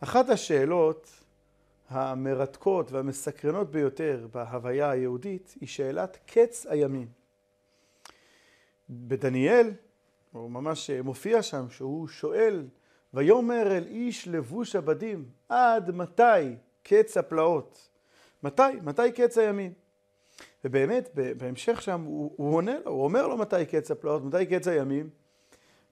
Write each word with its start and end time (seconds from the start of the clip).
אחת 0.00 0.28
השאלות 0.28 1.10
המרתקות 1.88 2.92
והמסקרנות 2.92 3.70
ביותר 3.70 4.26
בהוויה 4.32 4.90
היהודית 4.90 5.54
היא 5.60 5.68
שאלת 5.68 6.18
קץ 6.26 6.66
הימים. 6.66 7.08
בדניאל, 8.90 9.70
הוא 10.32 10.50
ממש 10.50 10.90
מופיע 10.90 11.42
שם, 11.42 11.70
שהוא 11.70 12.08
שואל, 12.08 12.66
ויאמר 13.14 13.76
אל 13.76 13.86
איש 13.86 14.28
לבוש 14.28 14.76
הבדים, 14.76 15.24
עד 15.48 15.90
מתי 15.90 16.56
קץ 16.82 17.16
הפלאות? 17.16 17.88
מתי? 18.42 18.62
מתי 18.82 19.12
קץ 19.12 19.38
הימים? 19.38 19.72
ובאמת, 20.64 21.10
בהמשך 21.36 21.82
שם 21.82 22.00
הוא, 22.00 22.32
הוא 22.36 22.56
עונה 22.56 22.78
לו, 22.84 22.90
הוא 22.90 23.04
אומר 23.04 23.26
לו 23.26 23.36
מתי 23.36 23.66
קץ 23.66 23.90
הפלאות, 23.90 24.24
מתי 24.24 24.46
קץ 24.46 24.68
הימים. 24.68 25.10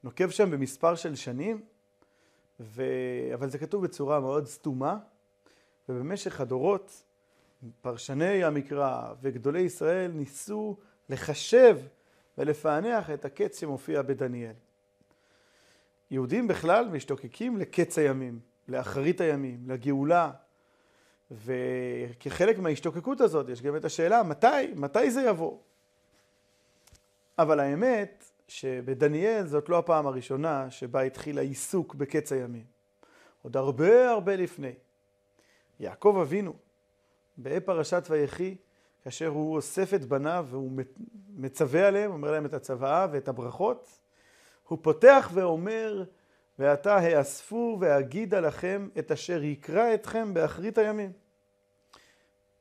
נוקב 0.05 0.31
שם 0.31 0.51
במספר 0.51 0.95
של 0.95 1.15
שנים, 1.15 1.63
ו... 2.61 2.83
אבל 3.35 3.49
זה 3.49 3.59
כתוב 3.59 3.85
בצורה 3.85 4.21
מאוד 4.21 4.47
סתומה, 4.47 4.99
ובמשך 5.89 6.41
הדורות 6.41 7.03
פרשני 7.81 8.45
המקרא 8.45 9.13
וגדולי 9.23 9.61
ישראל 9.61 10.11
ניסו 10.11 10.77
לחשב 11.09 11.79
ולפענח 12.39 13.11
את 13.11 13.25
הקץ 13.25 13.61
שמופיע 13.61 14.03
בדניאל. 14.03 14.53
יהודים 16.11 16.49
בכלל 16.49 16.89
משתוקקים 16.89 17.57
לקץ 17.57 17.99
הימים, 17.99 18.41
לאחרית 18.69 19.21
הימים, 19.21 19.65
לגאולה, 19.67 20.31
וכחלק 21.31 22.59
מההשתוקקות 22.59 23.21
הזאת 23.21 23.49
יש 23.49 23.63
גם 23.63 23.77
את 23.77 23.85
השאלה 23.85 24.23
מתי, 24.23 24.67
מתי 24.75 25.11
זה 25.11 25.23
יבוא. 25.23 25.59
אבל 27.39 27.61
האמת 27.61 28.26
שבדניאל 28.49 29.47
זאת 29.47 29.69
לא 29.69 29.79
הפעם 29.79 30.07
הראשונה 30.07 30.71
שבה 30.71 31.01
התחיל 31.01 31.39
העיסוק 31.39 31.95
בקץ 31.95 32.33
הימים. 32.33 32.65
עוד 33.43 33.57
הרבה 33.57 34.11
הרבה 34.11 34.37
לפני. 34.37 34.73
יעקב 35.81 36.19
אבינו, 36.23 36.55
בפרשת 37.39 38.07
ויחי, 38.11 38.57
כאשר 39.05 39.27
הוא 39.27 39.57
אוסף 39.57 39.95
את 39.95 40.05
בניו 40.05 40.47
והוא 40.51 40.73
מצווה 41.37 41.89
עליהם, 41.89 42.11
אומר 42.11 42.31
להם 42.31 42.47
את 42.47 42.55
הצוואה 42.55 43.07
ואת 43.13 43.29
הברכות, 43.29 43.99
הוא 44.69 44.79
פותח 44.83 45.31
ואומר, 45.35 46.05
ועתה 46.59 46.97
האספו 46.97 47.77
ואגידה 47.81 48.41
לכם 48.41 48.89
את 48.99 49.11
אשר 49.11 49.43
יקרא 49.43 49.95
אתכם 49.95 50.35
באחרית 50.35 50.79
הימים. 50.79 51.13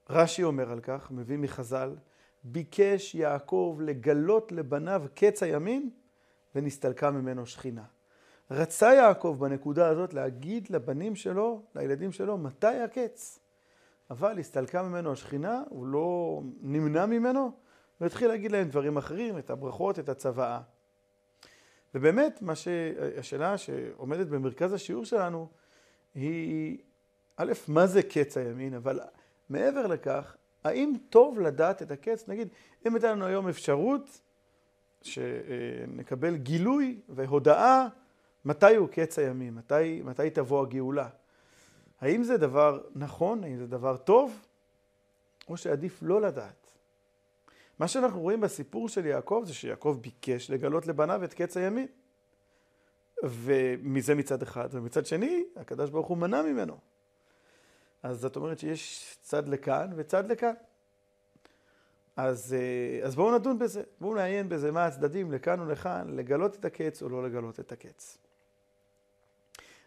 רש"י 0.09 0.43
אומר 0.43 0.71
על 0.71 0.79
כך, 0.79 1.11
מביא 1.11 1.37
מחז"ל, 1.37 1.95
ביקש 2.47 3.15
יעקב 3.15 3.79
לגלות 3.81 4.51
לבניו 4.51 5.03
קץ 5.15 5.43
הימים 5.43 5.89
ונסתלקה 6.55 7.11
ממנו 7.11 7.45
שכינה. 7.45 7.83
רצה 8.51 8.93
יעקב 8.93 9.37
בנקודה 9.39 9.87
הזאת 9.87 10.13
להגיד 10.13 10.67
לבנים 10.69 11.15
שלו, 11.15 11.61
לילדים 11.75 12.11
שלו, 12.11 12.37
מתי 12.37 12.67
הקץ? 12.67 13.39
אבל 14.09 14.39
הסתלקה 14.39 14.83
ממנו 14.83 15.11
השכינה, 15.11 15.63
הוא 15.69 15.87
לא 15.87 16.41
נמנע 16.61 17.05
ממנו, 17.05 17.51
והתחיל 18.01 18.27
להגיד 18.27 18.51
להם 18.51 18.67
דברים 18.67 18.97
אחרים, 18.97 19.37
את 19.37 19.49
הברכות, 19.49 19.99
את 19.99 20.09
הצוואה. 20.09 20.61
ובאמת, 21.95 22.41
מה 22.41 22.55
ש... 22.55 22.67
השאלה 23.17 23.57
שעומדת 23.57 24.27
במרכז 24.27 24.73
השיעור 24.73 25.05
שלנו 25.05 25.49
היא, 26.15 26.77
א', 27.37 27.53
מה 27.67 27.87
זה 27.87 28.03
קץ 28.03 28.37
הימין, 28.37 28.73
אבל 28.73 28.99
מעבר 29.49 29.87
לכך, 29.87 30.35
האם 30.65 30.93
טוב 31.09 31.39
לדעת 31.39 31.81
את 31.81 31.91
הקץ? 31.91 32.27
נגיד, 32.27 32.47
אם 32.87 32.95
הייתה 32.95 33.11
לנו 33.11 33.25
היום 33.25 33.47
אפשרות 33.47 34.21
שנקבל 35.01 36.35
גילוי 36.35 37.01
והודאה 37.09 37.87
מתי 38.45 38.75
הוא 38.75 38.87
קץ 38.87 39.19
הימים, 39.19 39.55
מתי, 39.55 40.01
מתי 40.03 40.29
תבוא 40.29 40.61
הגאולה. 40.61 41.09
האם 42.01 42.23
זה 42.23 42.37
דבר 42.37 42.81
נכון, 42.95 43.43
האם 43.43 43.57
זה 43.57 43.67
דבר 43.67 43.97
טוב, 43.97 44.45
או 45.47 45.57
שעדיף 45.57 45.99
לא 46.01 46.21
לדעת. 46.21 46.71
מה 47.79 47.87
שאנחנו 47.87 48.21
רואים 48.21 48.41
בסיפור 48.41 48.89
של 48.89 49.05
יעקב 49.05 49.43
זה 49.45 49.53
שיעקב 49.53 49.97
ביקש 50.01 50.51
לגלות 50.51 50.87
לבניו 50.87 51.23
את 51.23 51.33
קץ 51.33 51.57
הימים. 51.57 51.87
ומזה 53.23 54.15
מצד 54.15 54.41
אחד, 54.41 54.69
ומצד 54.71 55.05
שני, 55.05 55.43
הקדוש 55.55 55.89
ברוך 55.89 56.07
הוא 56.07 56.17
מנע 56.17 56.41
ממנו. 56.41 56.77
אז 58.05 58.19
זאת 58.19 58.35
אומרת 58.35 58.59
שיש 58.59 59.17
צד 59.21 59.47
לכאן 59.47 59.89
וצד 59.95 60.31
לכאן. 60.31 60.53
אז, 62.15 62.53
אה, 62.53 63.05
אז 63.05 63.15
בואו 63.15 63.35
נדון 63.35 63.59
בזה, 63.59 63.83
בואו 63.99 64.15
נעיין 64.15 64.49
בזה 64.49 64.71
מה 64.71 64.85
הצדדים 64.85 65.31
לכאן 65.31 65.59
ולכאן, 65.59 66.09
לגלות 66.09 66.55
את 66.55 66.65
הקץ 66.65 67.01
או 67.01 67.09
לא 67.09 67.23
לגלות 67.23 67.59
את 67.59 67.71
הקץ. 67.71 68.17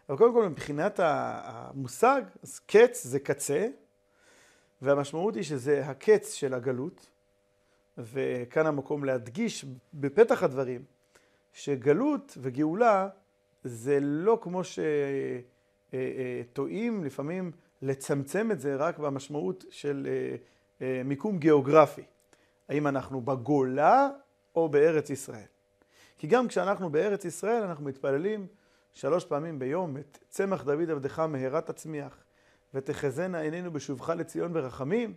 אבל 0.09 0.19
קודם 0.19 0.33
כל 0.33 0.49
מבחינת 0.49 1.01
המושג, 1.03 2.23
אז 2.43 2.59
קץ 2.59 3.05
זה 3.05 3.21
קצה, 3.21 3.69
והמשמעות 4.83 5.35
היא 5.35 5.43
שזה 5.43 5.87
הקץ 5.87 6.33
של 6.33 6.55
הגלות, 6.55 7.07
וכאן 7.99 8.67
המקום 8.67 9.05
להדגיש 9.05 9.65
בפתח 9.95 10.43
הדברים, 10.43 10.85
שגלות 11.53 12.39
וגאולה 12.41 13.09
זה 13.65 13.99
לא 14.01 14.39
כמו 14.43 14.63
שטועים 15.95 17.05
לפעמים 17.05 17.53
לצמצם 17.83 18.53
את 18.53 18.61
זה 18.61 18.77
רק 18.77 18.99
במשמעות 18.99 19.65
של 19.71 20.09
אה, 20.11 20.37
אה, 20.83 21.03
מיקום 21.05 21.39
גיאוגרפי. 21.39 22.03
האם 22.69 22.87
אנחנו 22.87 23.21
בגולה 23.21 24.09
או 24.55 24.69
בארץ 24.69 25.11
ישראל. 25.11 25.47
כי 26.19 26.27
גם 26.27 26.49
כשאנחנו 26.49 26.91
בארץ 26.91 27.25
ישראל 27.25 27.63
אנחנו 27.63 27.85
מתפללים 27.85 28.47
שלוש 28.93 29.25
פעמים 29.25 29.59
ביום 29.59 29.97
את 29.97 30.19
צמח 30.29 30.63
דוד 30.63 30.91
עבדך 30.91 31.19
מהרה 31.19 31.61
תצמיח 31.61 32.25
ותחזינה 32.75 33.41
עינינו 33.41 33.73
בשובך 33.73 34.09
לציון 34.09 34.53
ברחמים. 34.53 35.15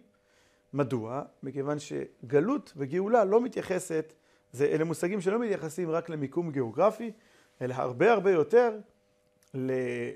מדוע? 0.73 1.21
מכיוון 1.43 1.77
שגלות 1.79 2.73
וגאולה 2.77 3.25
לא 3.25 3.41
מתייחסת, 3.41 4.13
זה, 4.51 4.65
אלה 4.65 4.83
מושגים 4.83 5.21
שלא 5.21 5.39
מתייחסים 5.39 5.89
רק 5.89 6.09
למיקום 6.09 6.51
גיאוגרפי, 6.51 7.11
אלא 7.61 7.73
הרבה 7.73 8.11
הרבה 8.11 8.31
יותר 8.31 8.77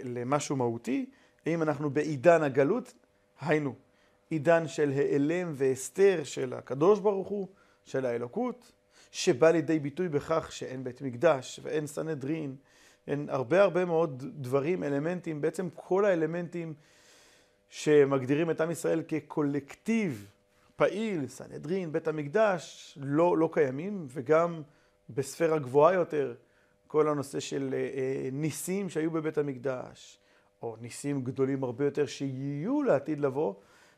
למשהו 0.03 0.55
מהותי. 0.55 1.09
האם 1.45 1.61
אנחנו 1.61 1.89
בעידן 1.89 2.43
הגלות, 2.43 2.93
היינו, 3.41 3.75
עידן 4.29 4.67
של 4.67 4.91
העלם 4.95 5.51
והסתר 5.55 6.23
של 6.23 6.53
הקדוש 6.53 6.99
ברוך 6.99 7.27
הוא, 7.27 7.47
של 7.85 8.05
האלוקות, 8.05 8.71
שבא 9.11 9.51
לידי 9.51 9.79
ביטוי 9.79 10.09
בכך 10.09 10.51
שאין 10.51 10.83
בית 10.83 11.01
מקדש 11.01 11.59
ואין 11.63 11.87
סנהדרין, 11.87 12.55
אין 13.07 13.29
הרבה 13.29 13.61
הרבה 13.61 13.85
מאוד 13.85 14.23
דברים, 14.35 14.83
אלמנטים, 14.83 15.41
בעצם 15.41 15.67
כל 15.73 16.05
האלמנטים 16.05 16.73
שמגדירים 17.69 18.51
את 18.51 18.61
עם 18.61 18.71
ישראל 18.71 19.03
כקולקטיב 19.07 20.31
פעיל, 20.75 21.27
סנהדרין, 21.27 21.91
בית 21.91 22.07
המקדש, 22.07 22.97
לא, 23.01 23.37
לא 23.37 23.49
קיימים, 23.53 24.05
וגם 24.09 24.61
בספירה 25.09 25.59
גבוהה 25.59 25.93
יותר, 25.93 26.35
כל 26.87 27.09
הנושא 27.09 27.39
של 27.39 27.73
אה, 27.73 27.79
אה, 27.79 28.29
ניסים 28.31 28.89
שהיו 28.89 29.11
בבית 29.11 29.37
המקדש, 29.37 30.19
או 30.61 30.75
ניסים 30.81 31.23
גדולים 31.23 31.63
הרבה 31.63 31.85
יותר 31.85 32.05
שיהיו 32.05 32.83
לעתיד 32.83 33.19
לבוא, 33.19 33.53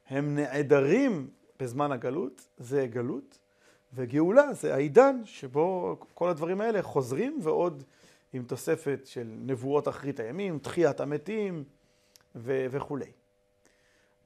הם 0.07 0.35
נעדרים 0.35 1.29
בזמן 1.59 1.91
הגלות, 1.91 2.47
זה 2.57 2.88
גלות, 2.88 3.38
וגאולה 3.94 4.53
זה 4.53 4.73
העידן 4.73 5.22
שבו 5.25 5.97
כל 6.13 6.29
הדברים 6.29 6.62
האלה 6.62 6.81
חוזרים 6.81 7.40
ועוד 7.44 7.84
עם 8.34 8.44
תוספת 8.44 9.00
של 9.06 9.28
נבואות 9.40 9.88
אחרית 9.88 10.19
הימים, 10.19 10.59
תחיית 10.59 11.00
המתים 11.00 11.63
ו- 12.35 12.66
וכולי. 12.72 13.12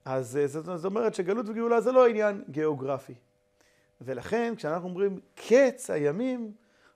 אז 0.06 0.38
אה, 0.38 0.48
זאת 0.48 0.86
אומרת 0.86 1.16
שגלות 1.16 1.50
וגאולה 1.50 1.82
זה 1.82 1.92
לא 1.92 2.08
עניין 2.08 2.44
גיאוגרפי. 2.50 3.14
ולכן 4.02 4.54
כשאנחנו 4.58 4.90
אומרים 4.90 5.20
קץ 5.36 5.90
הימים, 5.90 6.52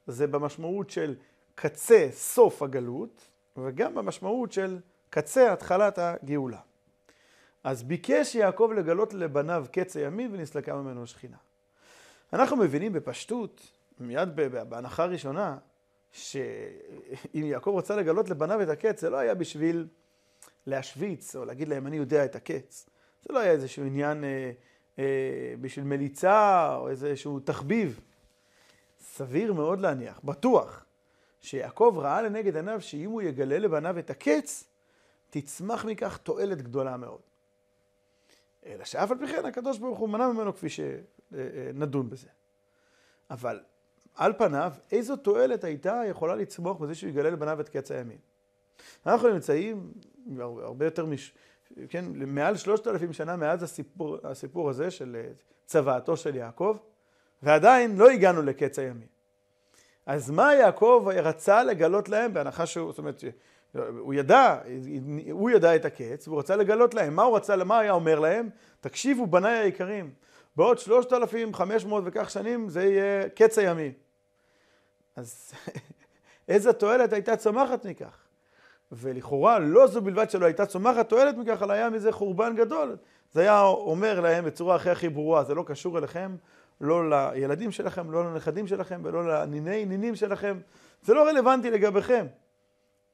זה 0.08 0.28
במשמעות 0.28 0.90
של 0.90 1.16
קצה 1.56 2.08
סוף 2.12 2.62
הגלות, 2.62 3.28
וגם 3.58 3.96
במשמעות 3.96 4.52
של 4.52 4.80
קצה 5.16 5.54
התחלת 5.54 5.98
הגאולה. 5.98 6.60
אז 7.64 7.84
ביקש 7.84 8.36
יעקב 8.36 8.72
לגלות 8.76 9.14
לבניו 9.14 9.66
קץ 9.72 9.98
הימים 9.98 10.34
ונסלקה 10.34 10.76
ממנו 10.76 11.04
השכינה. 11.04 11.38
אנחנו 12.34 12.58
מבינים 12.58 12.94
בפשטות, 12.94 13.72
מיד 14.00 14.30
בהנחה 14.70 15.06
ראשונה, 15.06 15.58
שאם 16.12 17.44
יעקב 17.46 17.74
רצה 17.78 17.96
לגלות 17.96 18.30
לבניו 18.30 18.62
את 18.62 18.70
הקץ, 18.70 19.02
זה 19.02 19.10
לא 19.10 19.18
היה 19.18 19.36
בשביל 19.36 19.88
להשוויץ 20.68 21.36
או 21.36 21.46
להגיד 21.46 21.68
להם 21.68 21.88
אני 21.88 21.98
יודע 21.98 22.26
את 22.26 22.36
הקץ. 22.36 22.90
זה 23.22 23.34
לא 23.34 23.40
היה 23.40 23.52
איזשהו 23.52 23.86
עניין 23.86 24.24
אה, 24.24 24.52
אה, 25.00 25.54
בשביל 25.62 25.86
מליצה 25.86 26.76
או 26.76 26.90
איזשהו 26.90 27.40
תחביב. 27.40 28.00
סביר 29.00 29.54
מאוד 29.54 29.80
להניח, 29.80 30.20
בטוח, 30.24 30.86
שיעקב 31.42 31.96
ראה 31.98 32.22
לנגד 32.22 32.56
עיניו 32.56 32.82
שאם 32.82 33.10
הוא 33.10 33.22
יגלה 33.22 33.60
לבניו 33.60 34.00
את 34.00 34.10
הקץ, 34.10 34.75
תצמח 35.30 35.86
מכך 35.86 36.18
תועלת 36.18 36.62
גדולה 36.62 36.98
מאוד. 36.98 37.22
אלא 38.66 38.86
שאף 38.86 39.12
על 39.12 39.18
פי 39.18 39.28
כן 39.28 39.46
הקדוש 39.46 39.78
ברוך 39.78 40.00
הוא 40.00 40.10
מנע 40.10 40.28
ממנו 40.28 40.54
כפי 40.54 40.68
שנדון 40.70 42.10
בזה. 42.10 42.28
אבל 43.30 43.60
על 44.16 44.34
פניו, 44.38 44.74
איזו 44.92 45.16
תועלת 45.16 45.64
הייתה 45.64 46.02
יכולה 46.10 46.36
לצמוח 46.36 46.78
בזה 46.78 46.96
שהוא 46.96 47.10
יגלה 47.10 47.30
לבניו 47.30 47.62
את 47.62 47.70
קץ 47.70 47.92
הימים? 47.92 48.18
אנחנו 49.06 49.30
נמצאים 49.30 49.94
הרבה 50.40 50.86
יותר, 50.86 51.06
מש... 51.06 51.34
כן, 51.90 52.06
מעל 52.16 52.58
שלושת 52.58 52.88
אלפים 52.88 53.14
שנה 53.14 53.36
מאז 53.36 53.64
הסיפור, 53.64 54.18
הסיפור 54.24 54.70
הזה 54.70 54.92
של 54.92 55.16
אה, 55.16 55.32
צוואתו 55.66 56.18
של 56.18 56.36
יעקב, 56.36 56.78
ועדיין 57.44 57.98
לא 57.98 58.10
הגענו 58.10 58.42
לקץ 58.42 58.80
הימים. 58.80 59.08
אז 60.06 60.30
מה 60.30 60.56
יעקב 60.56 61.08
רצה 61.16 61.64
לגלות 61.64 62.10
להם 62.10 62.34
בהנחה 62.34 62.66
שהוא, 62.66 62.92
זאת 62.92 62.98
אומרת, 62.98 63.24
הוא 64.00 64.14
ידע, 64.14 64.58
הוא 65.32 65.50
ידע 65.50 65.76
את 65.76 65.86
הקץ, 65.86 66.28
והוא 66.28 66.40
רצה 66.40 66.56
לגלות 66.56 66.94
להם. 66.94 67.16
מה 67.16 67.24
הוא 67.24 67.36
רצה, 67.36 67.56
מה 67.56 67.80
היה 67.80 67.92
אומר 67.92 68.20
להם? 68.20 68.50
תקשיבו, 68.80 69.28
בניי 69.28 69.58
היקרים, 69.58 70.12
בעוד 70.56 70.80
שלושת 70.80 71.14
אלפים 71.14 71.54
חמש 71.54 71.86
מאות 71.86 72.04
וכך 72.08 72.30
שנים 72.30 72.70
זה 72.70 72.84
יהיה 72.84 73.30
קץ 73.30 73.58
הימים. 73.58 73.92
אז 75.16 75.54
איזה 76.50 76.74
תועלת 76.74 77.14
הייתה 77.14 77.36
צומחת 77.36 77.86
מכך? 77.86 78.18
ולכאורה 78.92 79.60
לא 79.60 79.88
זו 79.88 80.02
בלבד 80.02 80.30
שלא 80.30 80.46
הייתה 80.46 80.66
צומחת 80.66 81.10
תועלת 81.10 81.38
מכך, 81.38 81.64
אלא 81.64 81.74
היה 81.74 81.90
מזה 81.90 82.12
חורבן 82.12 82.56
גדול. 82.56 82.96
זה 83.32 83.42
היה 83.42 83.62
אומר 83.62 84.20
להם 84.20 84.46
בצורה 84.46 84.76
הכי 84.76 84.90
הכי 84.90 85.10
ברורה, 85.10 85.44
זה 85.44 85.56
לא 85.56 85.64
קשור 85.68 85.98
אליכם, 85.98 86.36
לא 86.82 87.10
לילדים 87.10 87.72
שלכם, 87.72 88.12
לא 88.12 88.24
לנכדים 88.24 88.68
שלכם 88.68 89.02
ולא 89.04 89.28
לניני 89.28 89.86
נינים 89.86 90.16
שלכם, 90.16 90.60
זה 91.02 91.14
לא 91.14 91.28
רלוונטי 91.28 91.72
לגביכם. 91.72 92.26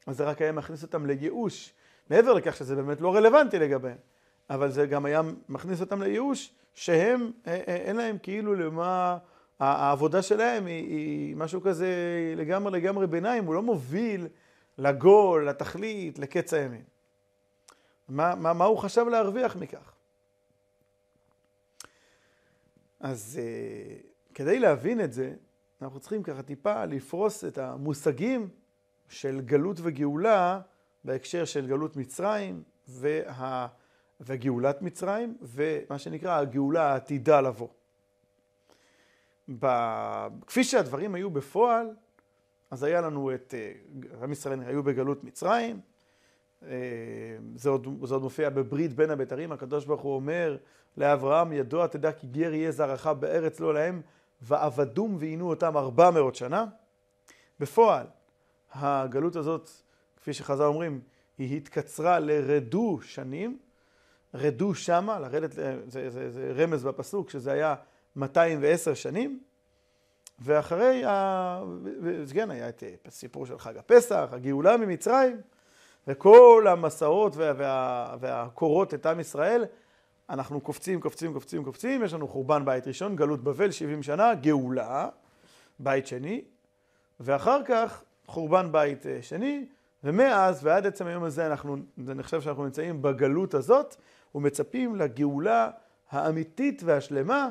אז 0.07 0.18
זה 0.18 0.24
רק 0.24 0.42
היה 0.42 0.51
מכניס 0.51 0.83
אותם 0.83 1.06
לייאוש, 1.06 1.74
מעבר 2.09 2.33
לכך 2.33 2.56
שזה 2.56 2.75
באמת 2.75 3.01
לא 3.01 3.15
רלוונטי 3.15 3.59
לגביהם, 3.59 3.98
אבל 4.50 4.71
זה 4.71 4.86
גם 4.86 5.06
היה 5.06 5.21
מכניס 5.50 5.81
אותם 5.81 6.01
לייאוש 6.01 6.53
שהם, 6.74 7.31
אה, 7.48 7.53
אה, 7.53 7.75
אין 7.75 7.95
להם 7.95 8.18
כאילו 8.24 8.56
למה, 8.56 9.18
העבודה 9.59 10.21
שלהם 10.21 10.65
היא, 10.65 10.88
היא 10.88 11.36
משהו 11.36 11.62
כזה 11.62 11.94
לגמרי 12.36 12.71
לגמרי 12.71 13.07
ביניים, 13.07 13.45
הוא 13.45 13.56
לא 13.56 13.62
מוביל 13.62 14.27
לגול, 14.77 15.50
לתכלית, 15.50 16.19
לקץ 16.19 16.54
הימים. 16.54 16.83
מה, 18.09 18.36
מה, 18.36 18.54
מה 18.54 18.65
הוא 18.65 18.77
חשב 18.77 19.06
להרוויח 19.07 19.56
מכך? 19.56 19.94
אז 23.00 23.39
uh, 23.39 24.33
כדי 24.33 24.59
להבין 24.59 25.01
את 25.01 25.13
זה, 25.13 25.33
אנחנו 25.81 26.00
צריכים 26.00 26.24
ככה 26.24 26.42
טיפה 26.44 26.86
לפרוס 26.86 27.45
את 27.45 27.57
המושגים 27.57 28.50
של 29.11 29.41
גלות 29.41 29.77
וגאולה 29.81 30.61
בהקשר 31.03 31.45
של 31.45 31.67
גלות 31.67 31.95
מצרים 31.95 32.63
וה... 32.87 33.67
וגאולת 34.21 34.81
מצרים, 34.81 35.37
ומה 35.41 35.99
שנקרא 35.99 36.37
הגאולה 36.37 36.91
העתידה 36.91 37.41
לבוא. 37.41 37.67
ב... 39.59 39.67
כפי 40.47 40.63
שהדברים 40.63 41.15
היו 41.15 41.29
בפועל, 41.29 41.87
אז 42.71 42.83
היה 42.83 43.01
לנו 43.01 43.33
את, 43.33 43.53
אה, 43.57 43.71
עם 44.23 44.31
ישראל 44.31 44.59
היו 44.65 44.83
בגלות 44.83 45.23
מצרים, 45.23 45.79
אה, 46.63 46.69
זה 47.55 47.69
עוד, 47.69 47.87
זה 48.03 48.13
עוד 48.13 48.23
מופיע 48.23 48.49
בברית 48.49 48.93
בין 48.93 49.09
הבתרים, 49.09 49.51
הקדוש 49.51 49.85
ברוך 49.85 50.01
הוא 50.01 50.15
אומר 50.15 50.57
לאברהם, 50.97 51.53
ידוע 51.53 51.87
תדע 51.87 52.11
כי 52.11 52.27
גר 52.27 52.53
יהיה 52.53 52.71
זרעך 52.71 53.07
בארץ 53.07 53.59
לא 53.59 53.73
להם, 53.73 54.01
ועבדום 54.41 55.15
ועינו 55.19 55.49
אותם 55.49 55.77
ארבע 55.77 56.11
מאות 56.11 56.35
שנה. 56.35 56.65
בפועל, 57.59 58.05
הגלות 58.73 59.35
הזאת, 59.35 59.69
כפי 60.18 60.33
שחז"ל 60.33 60.63
אומרים, 60.63 61.01
היא 61.38 61.57
התקצרה 61.57 62.19
לרדו 62.19 63.00
שנים, 63.03 63.57
רדו 64.33 64.75
שמה, 64.75 65.19
לרדת, 65.19 65.51
זה, 65.51 65.79
זה, 65.88 66.09
זה, 66.09 66.31
זה 66.31 66.53
רמז 66.56 66.83
בפסוק, 66.83 67.29
שזה 67.29 67.51
היה 67.51 67.75
210 68.15 68.94
שנים, 68.94 69.39
ואחרי, 70.39 71.06
ה... 71.06 71.63
כן, 72.33 72.51
היה 72.51 72.69
את 72.69 72.83
הסיפור 73.06 73.45
של 73.45 73.59
חג 73.59 73.77
הפסח, 73.77 74.29
הגאולה 74.31 74.77
ממצרים, 74.77 75.41
וכל 76.07 76.65
המסעות 76.69 77.35
וה... 77.35 77.53
וה... 77.57 78.15
והקורות 78.19 78.94
את 78.94 79.06
עם 79.06 79.19
ישראל, 79.19 79.65
אנחנו 80.29 80.62
קופצים, 80.62 81.01
קופצים, 81.01 81.33
קופצים, 81.33 81.63
קופצים, 81.63 82.03
יש 82.03 82.13
לנו 82.13 82.27
חורבן 82.27 82.65
בית 82.65 82.88
ראשון, 82.88 83.15
גלות 83.15 83.44
בבל, 83.44 83.71
70 83.71 84.03
שנה, 84.03 84.33
גאולה, 84.33 85.09
בית 85.79 86.07
שני, 86.07 86.41
ואחר 87.19 87.62
כך 87.65 88.03
חורבן 88.31 88.72
בית 88.72 89.06
אה, 89.06 89.22
שני, 89.22 89.66
ומאז 90.04 90.66
ועד 90.66 90.86
עצם 90.86 91.07
היום 91.07 91.24
הזה 91.24 91.48
אנחנו, 91.48 91.78
אני 92.07 92.24
חושב 92.24 92.42
שאנחנו 92.42 92.66
נמצאים 92.66 93.01
בגלות 93.01 93.54
הזאת, 93.54 93.95
ומצפים 94.36 94.95
לגאולה 94.95 95.69
האמיתית 96.10 96.81
והשלמה 96.86 97.50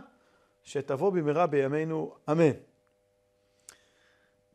שתבוא 0.63 1.11
במהרה 1.11 1.47
בימינו, 1.47 2.15
אמן. 2.31 2.51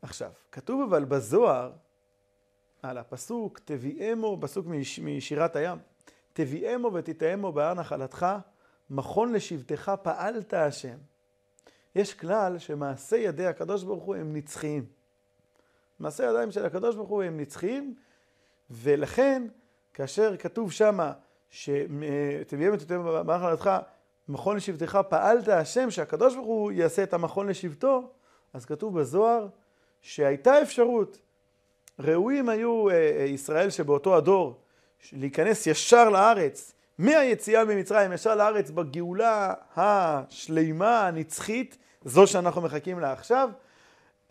עכשיו, 0.01 0.31
כתוב 0.51 0.81
אבל 0.81 1.05
בזוהר, 1.05 1.71
על 2.81 2.97
הפסוק, 2.97 3.59
תביאמו, 3.65 4.37
פסוק 4.41 4.65
מש, 4.67 4.99
משירת 4.99 5.55
הים, 5.55 5.77
תביאמו 6.33 6.93
ותתאמו 6.93 7.51
בהר 7.51 7.73
נחלתך, 7.73 8.25
מכון 8.89 9.33
לשבטך 9.33 9.91
פעלת 10.01 10.53
השם. 10.53 10.97
יש 11.95 12.13
כלל 12.13 12.59
שמעשי 12.59 13.17
ידי 13.17 13.45
הקדוש 13.45 13.83
ברוך 13.83 14.03
הוא 14.03 14.15
הם 14.15 14.35
נצחיים. 14.35 14.94
מעשי 15.99 16.23
ידיים 16.23 16.51
של 16.51 16.65
הקדוש 16.65 16.95
ברוך 16.95 17.09
הוא 17.09 17.23
הם 17.23 17.39
נצחיים, 17.39 17.95
ולכן 18.69 19.47
כאשר 19.93 20.37
כתוב 20.37 20.71
שמה, 20.71 21.11
שתביאם 21.49 22.73
ותתאמו 22.73 23.23
בהר 23.25 23.37
נחלתך, 23.37 23.69
מכון 24.27 24.57
לשבטך 24.57 24.99
פעלת 25.09 25.47
השם, 25.47 25.91
שהקדוש 25.91 26.35
ברוך 26.35 26.47
הוא 26.47 26.71
יעשה 26.71 27.03
את 27.03 27.13
המכון 27.13 27.47
לשבטו, 27.47 28.09
אז 28.53 28.65
כתוב 28.65 28.99
בזוהר, 28.99 29.47
שהייתה 30.01 30.61
אפשרות, 30.61 31.17
ראויים 31.99 32.49
היו 32.49 32.89
אה, 32.89 32.93
אה, 32.93 33.23
ישראל 33.23 33.69
שבאותו 33.69 34.15
הדור 34.15 34.59
להיכנס 35.13 35.67
ישר 35.67 36.09
לארץ, 36.09 36.73
מהיציאה 36.97 37.65
ממצרים 37.65 38.13
ישר 38.13 38.35
לארץ 38.35 38.69
בגאולה 38.69 39.53
השלימה, 39.75 41.07
הנצחית, 41.07 41.77
זו 42.05 42.27
שאנחנו 42.27 42.61
מחכים 42.61 42.99
לה 42.99 43.11
עכשיו, 43.11 43.49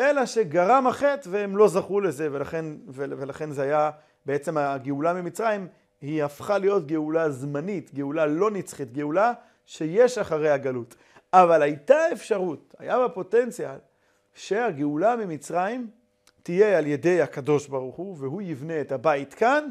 אלא 0.00 0.26
שגרם 0.26 0.87
החטא 0.87 1.29
והם 1.29 1.56
לא 1.56 1.69
זכו 1.69 2.00
לזה, 2.00 2.29
ולכן, 2.32 2.64
ולכן 2.88 3.50
זה 3.50 3.62
היה, 3.62 3.91
בעצם 4.26 4.58
הגאולה 4.58 5.12
ממצרים, 5.12 5.69
היא 6.00 6.25
הפכה 6.25 6.58
להיות 6.58 6.87
גאולה 6.87 7.31
זמנית, 7.31 7.94
גאולה 7.94 8.26
לא 8.26 8.50
נצחית, 8.50 8.93
גאולה 8.93 9.32
שיש 9.67 10.19
אחרי 10.19 10.50
הגלות. 10.50 10.94
אבל 11.32 11.62
הייתה 11.62 12.12
אפשרות, 12.12 12.75
היה 12.79 12.99
בה 12.99 13.08
פוטנציאל, 13.08 13.79
שהגאולה 14.35 15.17
ממצרים 15.17 15.91
תהיה 16.43 16.79
על 16.79 16.87
ידי 16.87 17.23
הקדוש 17.23 17.67
ברוך 17.67 17.96
הוא, 17.96 18.17
והוא 18.19 18.43
יבנה 18.43 18.81
את 18.81 18.93
הבית 18.93 19.35
כאן, 19.35 19.69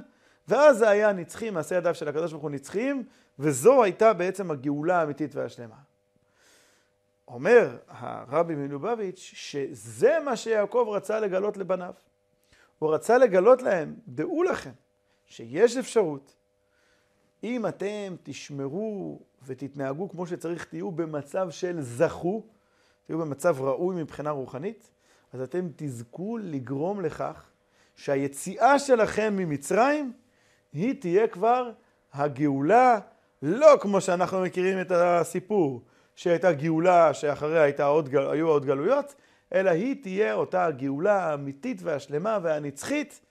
ואז 0.48 0.78
זה 0.78 0.90
היה 0.90 1.14
נצחי, 1.14 1.50
מעשה 1.50 1.75
ידיו 1.75 1.96
של 1.96 2.08
הקדוש 2.08 2.31
ברוך 2.31 2.44
הוא 2.44 2.52
נצחיים, 2.52 3.04
וזו 3.40 3.84
הייתה 3.84 4.13
בעצם 4.13 4.51
הגאולה 4.51 5.00
האמיתית 5.00 5.36
והשלמה. 5.36 5.75
אומר 7.27 7.77
הרבי 7.88 8.56
מלובביץ' 8.56 9.32
שזה 9.34 10.18
מה 10.25 10.36
שיעקב 10.36 10.88
רצה 10.92 11.20
לגלות 11.20 11.58
לבניו. 11.58 11.94
הוא 12.80 12.94
רצה 12.94 13.18
לגלות 13.18 13.62
להם, 13.62 13.96
דעו 14.08 14.44
לכם, 14.44 14.72
שיש 15.25 15.77
אפשרות, 15.77 16.36
אם 17.44 17.68
אתם 17.68 18.15
תשמרו 18.24 19.22
ותתנהגו 19.46 20.10
כמו 20.10 20.27
שצריך, 20.27 20.65
תהיו 20.65 20.92
במצב 20.92 21.50
של 21.50 21.82
זכו, 21.82 22.44
תהיו 23.06 23.18
במצב 23.18 23.62
ראוי 23.62 23.96
מבחינה 23.96 24.30
רוחנית, 24.32 24.92
אז 25.34 25.42
אתם 25.42 25.68
תזכו 25.75 26.38
לגרום 26.38 27.01
לכך 27.01 27.51
שהיציאה 27.96 28.80
שלכם 28.80 29.34
ממצרים 29.38 30.13
היא 30.74 31.01
תהיה 31.01 31.27
כבר 31.27 31.72
הגאולה, 32.13 33.00
לא 33.42 33.77
כמו 33.82 34.01
שאנחנו 34.01 34.42
מכירים 34.42 34.82
את 34.82 34.92
הסיפור, 34.92 35.82
שהייתה 36.15 36.51
גאולה 36.51 37.13
שאחריה 37.13 37.62
הייתה 37.62 37.86
עוד, 37.86 38.15
היו 38.15 38.48
עוד 38.48 38.65
גלויות, 38.65 39.15
אלא 39.53 39.70
היא 39.70 39.96
תהיה 40.01 40.34
אותה 40.34 40.65
הגאולה 40.65 41.25
האמיתית 41.25 41.77
והשלמה 41.84 42.39
והנצחית, 42.43 43.22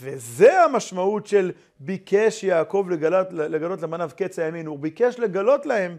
וזה 0.00 0.64
המשמעות 0.64 1.26
של 1.26 1.52
ביקש 1.80 2.44
יעקב 2.44 2.86
לגלות, 2.90 3.32
לגלות 3.32 3.82
למניו 3.82 4.10
קץ 4.16 4.38
הימין, 4.38 4.66
הוא 4.66 4.78
ביקש 4.78 5.18
לגלות 5.18 5.66
להם 5.66 5.96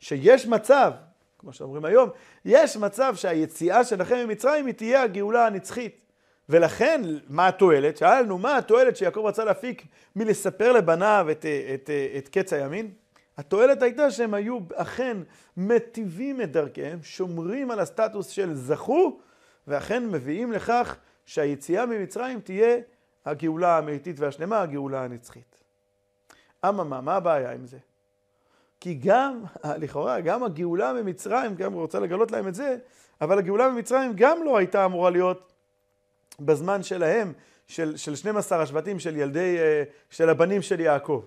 שיש 0.00 0.46
מצב, 0.46 0.92
כמו 1.38 1.52
שאומרים 1.52 1.84
היום, 1.84 2.08
יש 2.44 2.76
מצב 2.76 3.14
שהיציאה 3.16 3.84
שלכם 3.84 4.16
ממצרים 4.26 4.66
היא 4.66 4.74
תהיה 4.74 5.02
הגאולה 5.02 5.46
הנצחית. 5.46 6.02
ולכן, 6.48 7.02
מה 7.28 7.48
התועלת? 7.48 7.96
שאלנו, 7.96 8.38
מה 8.38 8.56
התועלת 8.56 8.96
שיעקב 8.96 9.20
רצה 9.24 9.44
להפיק 9.44 9.86
מלספר 10.16 10.72
לבניו 10.72 11.26
את, 11.30 11.36
את, 11.36 11.44
את, 11.74 11.90
את 12.18 12.28
קץ 12.28 12.52
הימין? 12.52 12.90
התועלת 13.38 13.82
הייתה 13.82 14.10
שהם 14.10 14.34
היו 14.34 14.58
אכן 14.74 15.16
מטיבים 15.56 16.40
את 16.40 16.52
דרכיהם, 16.52 16.98
שומרים 17.02 17.70
על 17.70 17.80
הסטטוס 17.80 18.28
של 18.28 18.54
זכו, 18.54 19.20
ואכן 19.66 20.08
מביאים 20.08 20.52
לכך 20.52 20.96
שהיציאה 21.26 21.86
ממצרים 21.86 22.40
תהיה 22.40 22.76
הגאולה 23.24 23.68
האמיתית 23.68 24.20
והשלמה, 24.20 24.60
הגאולה 24.60 25.04
הנצחית. 25.04 25.60
אממה, 26.68 27.00
מה 27.00 27.16
הבעיה 27.16 27.52
עם 27.52 27.66
זה? 27.66 27.78
כי 28.80 28.94
גם, 28.94 29.42
לכאורה, 29.82 30.20
גם 30.20 30.42
הגאולה 30.44 30.92
ממצרים, 30.92 31.54
גם 31.54 31.72
רוצה 31.72 32.00
לגלות 32.00 32.32
להם 32.32 32.48
את 32.48 32.54
זה, 32.54 32.76
אבל 33.20 33.38
הגאולה 33.38 33.68
ממצרים 33.68 34.12
גם 34.16 34.44
לא 34.44 34.56
הייתה 34.56 34.84
אמורה 34.84 35.10
להיות 35.10 35.52
בזמן 36.40 36.82
שלהם, 36.82 37.32
של, 37.66 37.96
של 37.96 38.16
12 38.16 38.62
השבטים 38.62 38.98
של 38.98 39.16
ילדי, 39.16 39.58
אה, 39.58 39.82
של 40.10 40.28
הבנים 40.28 40.62
של 40.62 40.80
יעקב. 40.80 41.22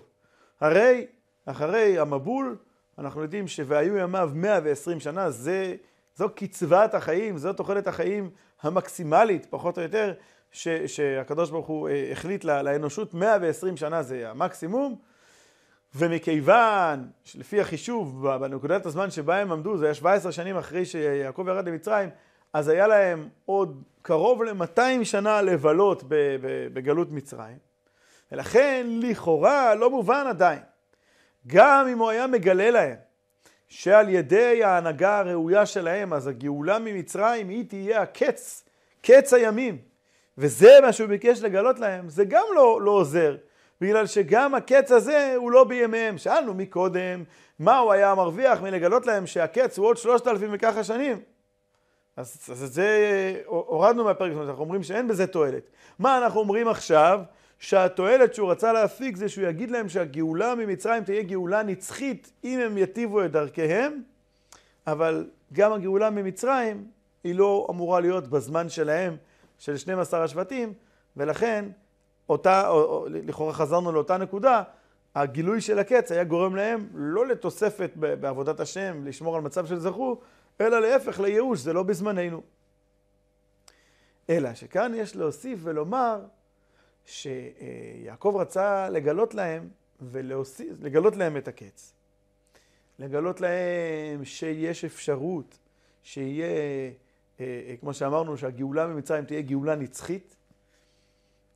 הרי 0.60 1.06
אחרי 1.46 1.98
המבול, 1.98 2.56
אנחנו 2.98 3.22
יודעים 3.22 3.48
ש"והיו 3.48 3.96
ימיו 3.96 4.30
120 4.34 5.00
שנה", 5.00 5.30
זה, 5.30 5.74
זו 6.14 6.28
קצבת 6.34 6.94
החיים, 6.94 7.38
זו 7.38 7.52
תוחלת 7.52 7.86
החיים 7.86 8.30
המקסימלית, 8.62 9.46
פחות 9.50 9.78
או 9.78 9.82
יותר, 9.82 10.14
ש, 10.50 10.68
שהקדוש 10.68 11.50
ברוך 11.50 11.66
הוא 11.66 11.88
אה, 11.88 12.08
החליט 12.12 12.44
לאנושות 12.44 13.14
120 13.14 13.76
שנה 13.76 14.02
זה 14.02 14.30
המקסימום. 14.30 14.96
ומכיוון 15.94 17.08
שלפי 17.24 17.60
החישוב, 17.60 18.28
בנקודת 18.28 18.86
הזמן 18.86 19.10
שבה 19.10 19.36
הם 19.36 19.52
עמדו, 19.52 19.76
זה 19.76 19.84
היה 19.84 19.94
17 19.94 20.32
שנים 20.32 20.56
אחרי 20.56 20.84
שיעקב 20.84 21.44
ירד 21.48 21.68
למצרים, 21.68 22.08
אז 22.52 22.68
היה 22.68 22.86
להם 22.86 23.28
עוד 23.44 23.82
קרוב 24.02 24.42
ל-200 24.42 25.04
שנה 25.04 25.42
לבלות 25.42 26.04
בגלות 26.72 27.10
מצרים. 27.10 27.58
ולכן 28.32 28.86
לכאורה 29.00 29.74
לא 29.74 29.90
מובן 29.90 30.26
עדיין, 30.28 30.60
גם 31.46 31.88
אם 31.92 31.98
הוא 31.98 32.10
היה 32.10 32.26
מגלה 32.26 32.70
להם 32.70 32.96
שעל 33.68 34.08
ידי 34.08 34.64
ההנהגה 34.64 35.18
הראויה 35.18 35.66
שלהם, 35.66 36.12
אז 36.12 36.26
הגאולה 36.26 36.78
ממצרים 36.78 37.48
היא 37.48 37.64
תהיה 37.68 38.02
הקץ, 38.02 38.64
קץ 39.02 39.32
הימים. 39.32 39.78
וזה 40.38 40.70
מה 40.82 40.92
שהוא 40.92 41.08
ביקש 41.08 41.42
לגלות 41.42 41.78
להם, 41.78 42.08
זה 42.08 42.24
גם 42.24 42.44
לא, 42.54 42.80
לא 42.82 42.90
עוזר. 42.90 43.36
בגלל 43.80 44.06
שגם 44.06 44.54
הקץ 44.54 44.92
הזה 44.92 45.34
הוא 45.36 45.50
לא 45.50 45.64
בימיהם. 45.64 46.18
שאלנו 46.18 46.54
מקודם, 46.54 47.24
מה 47.58 47.78
הוא 47.78 47.92
היה 47.92 48.14
מרוויח 48.14 48.60
מלגלות 48.60 49.06
להם 49.06 49.26
שהקץ 49.26 49.78
הוא 49.78 49.86
עוד 49.86 49.96
שלושת 49.96 50.26
אלפים 50.26 50.48
וככה 50.52 50.84
שנים? 50.84 51.20
אז, 52.16 52.36
את 52.50 52.72
זה 52.72 52.88
הורדנו 53.46 54.04
מהפרק, 54.04 54.32
אנחנו 54.48 54.62
אומרים 54.62 54.82
שאין 54.82 55.08
בזה 55.08 55.26
תועלת. 55.26 55.70
מה 55.98 56.18
אנחנו 56.18 56.40
אומרים 56.40 56.68
עכשיו? 56.68 57.20
שהתועלת 57.58 58.34
שהוא 58.34 58.50
רצה 58.50 58.72
להפיק 58.72 59.16
זה 59.16 59.28
שהוא 59.28 59.46
יגיד 59.46 59.70
להם 59.70 59.88
שהגאולה 59.88 60.54
ממצרים 60.54 61.04
תהיה 61.04 61.22
גאולה 61.22 61.62
נצחית 61.62 62.32
אם 62.44 62.60
הם 62.60 62.78
יטיבו 62.78 63.24
את 63.24 63.32
דרכיהם, 63.32 64.02
אבל 64.86 65.30
גם 65.52 65.72
הגאולה 65.72 66.10
ממצרים 66.10 66.86
היא 67.24 67.34
לא 67.34 67.66
אמורה 67.70 68.00
להיות 68.00 68.28
בזמן 68.28 68.68
שלהם, 68.68 69.16
של 69.58 69.76
12 69.76 70.24
השבטים, 70.24 70.72
ולכן 71.16 71.64
אותה, 72.28 72.68
או, 72.68 72.82
או, 72.82 73.06
לכאורה 73.08 73.52
חזרנו 73.52 73.92
לאותה 73.92 74.16
נקודה, 74.16 74.62
הגילוי 75.14 75.60
של 75.60 75.78
הקץ 75.78 76.12
היה 76.12 76.24
גורם 76.24 76.56
להם 76.56 76.88
לא 76.94 77.26
לתוספת 77.26 77.90
בעבודת 77.96 78.60
השם, 78.60 79.04
לשמור 79.04 79.36
על 79.36 79.42
מצב 79.42 79.66
של 79.66 79.78
זכו, 79.78 80.20
אלא 80.60 80.80
להפך, 80.80 81.20
לייאוש, 81.20 81.60
זה 81.60 81.72
לא 81.72 81.82
בזמננו. 81.82 82.42
אלא 84.30 84.54
שכאן 84.54 84.92
יש 84.94 85.16
להוסיף 85.16 85.58
ולומר 85.62 86.20
שיעקב 87.06 88.34
רצה 88.36 88.88
לגלות 88.88 89.34
להם 89.34 89.68
ולגלות 90.00 91.16
להם 91.16 91.36
את 91.36 91.48
הקץ. 91.48 91.94
לגלות 92.98 93.40
להם 93.40 94.24
שיש 94.24 94.84
אפשרות 94.84 95.58
שיהיה, 96.02 96.46
אה, 96.46 96.90
אה, 97.40 97.74
כמו 97.80 97.94
שאמרנו, 97.94 98.36
שהגאולה 98.36 98.86
ממצרים 98.86 99.24
תהיה 99.24 99.40
גאולה 99.40 99.74
נצחית, 99.74 100.36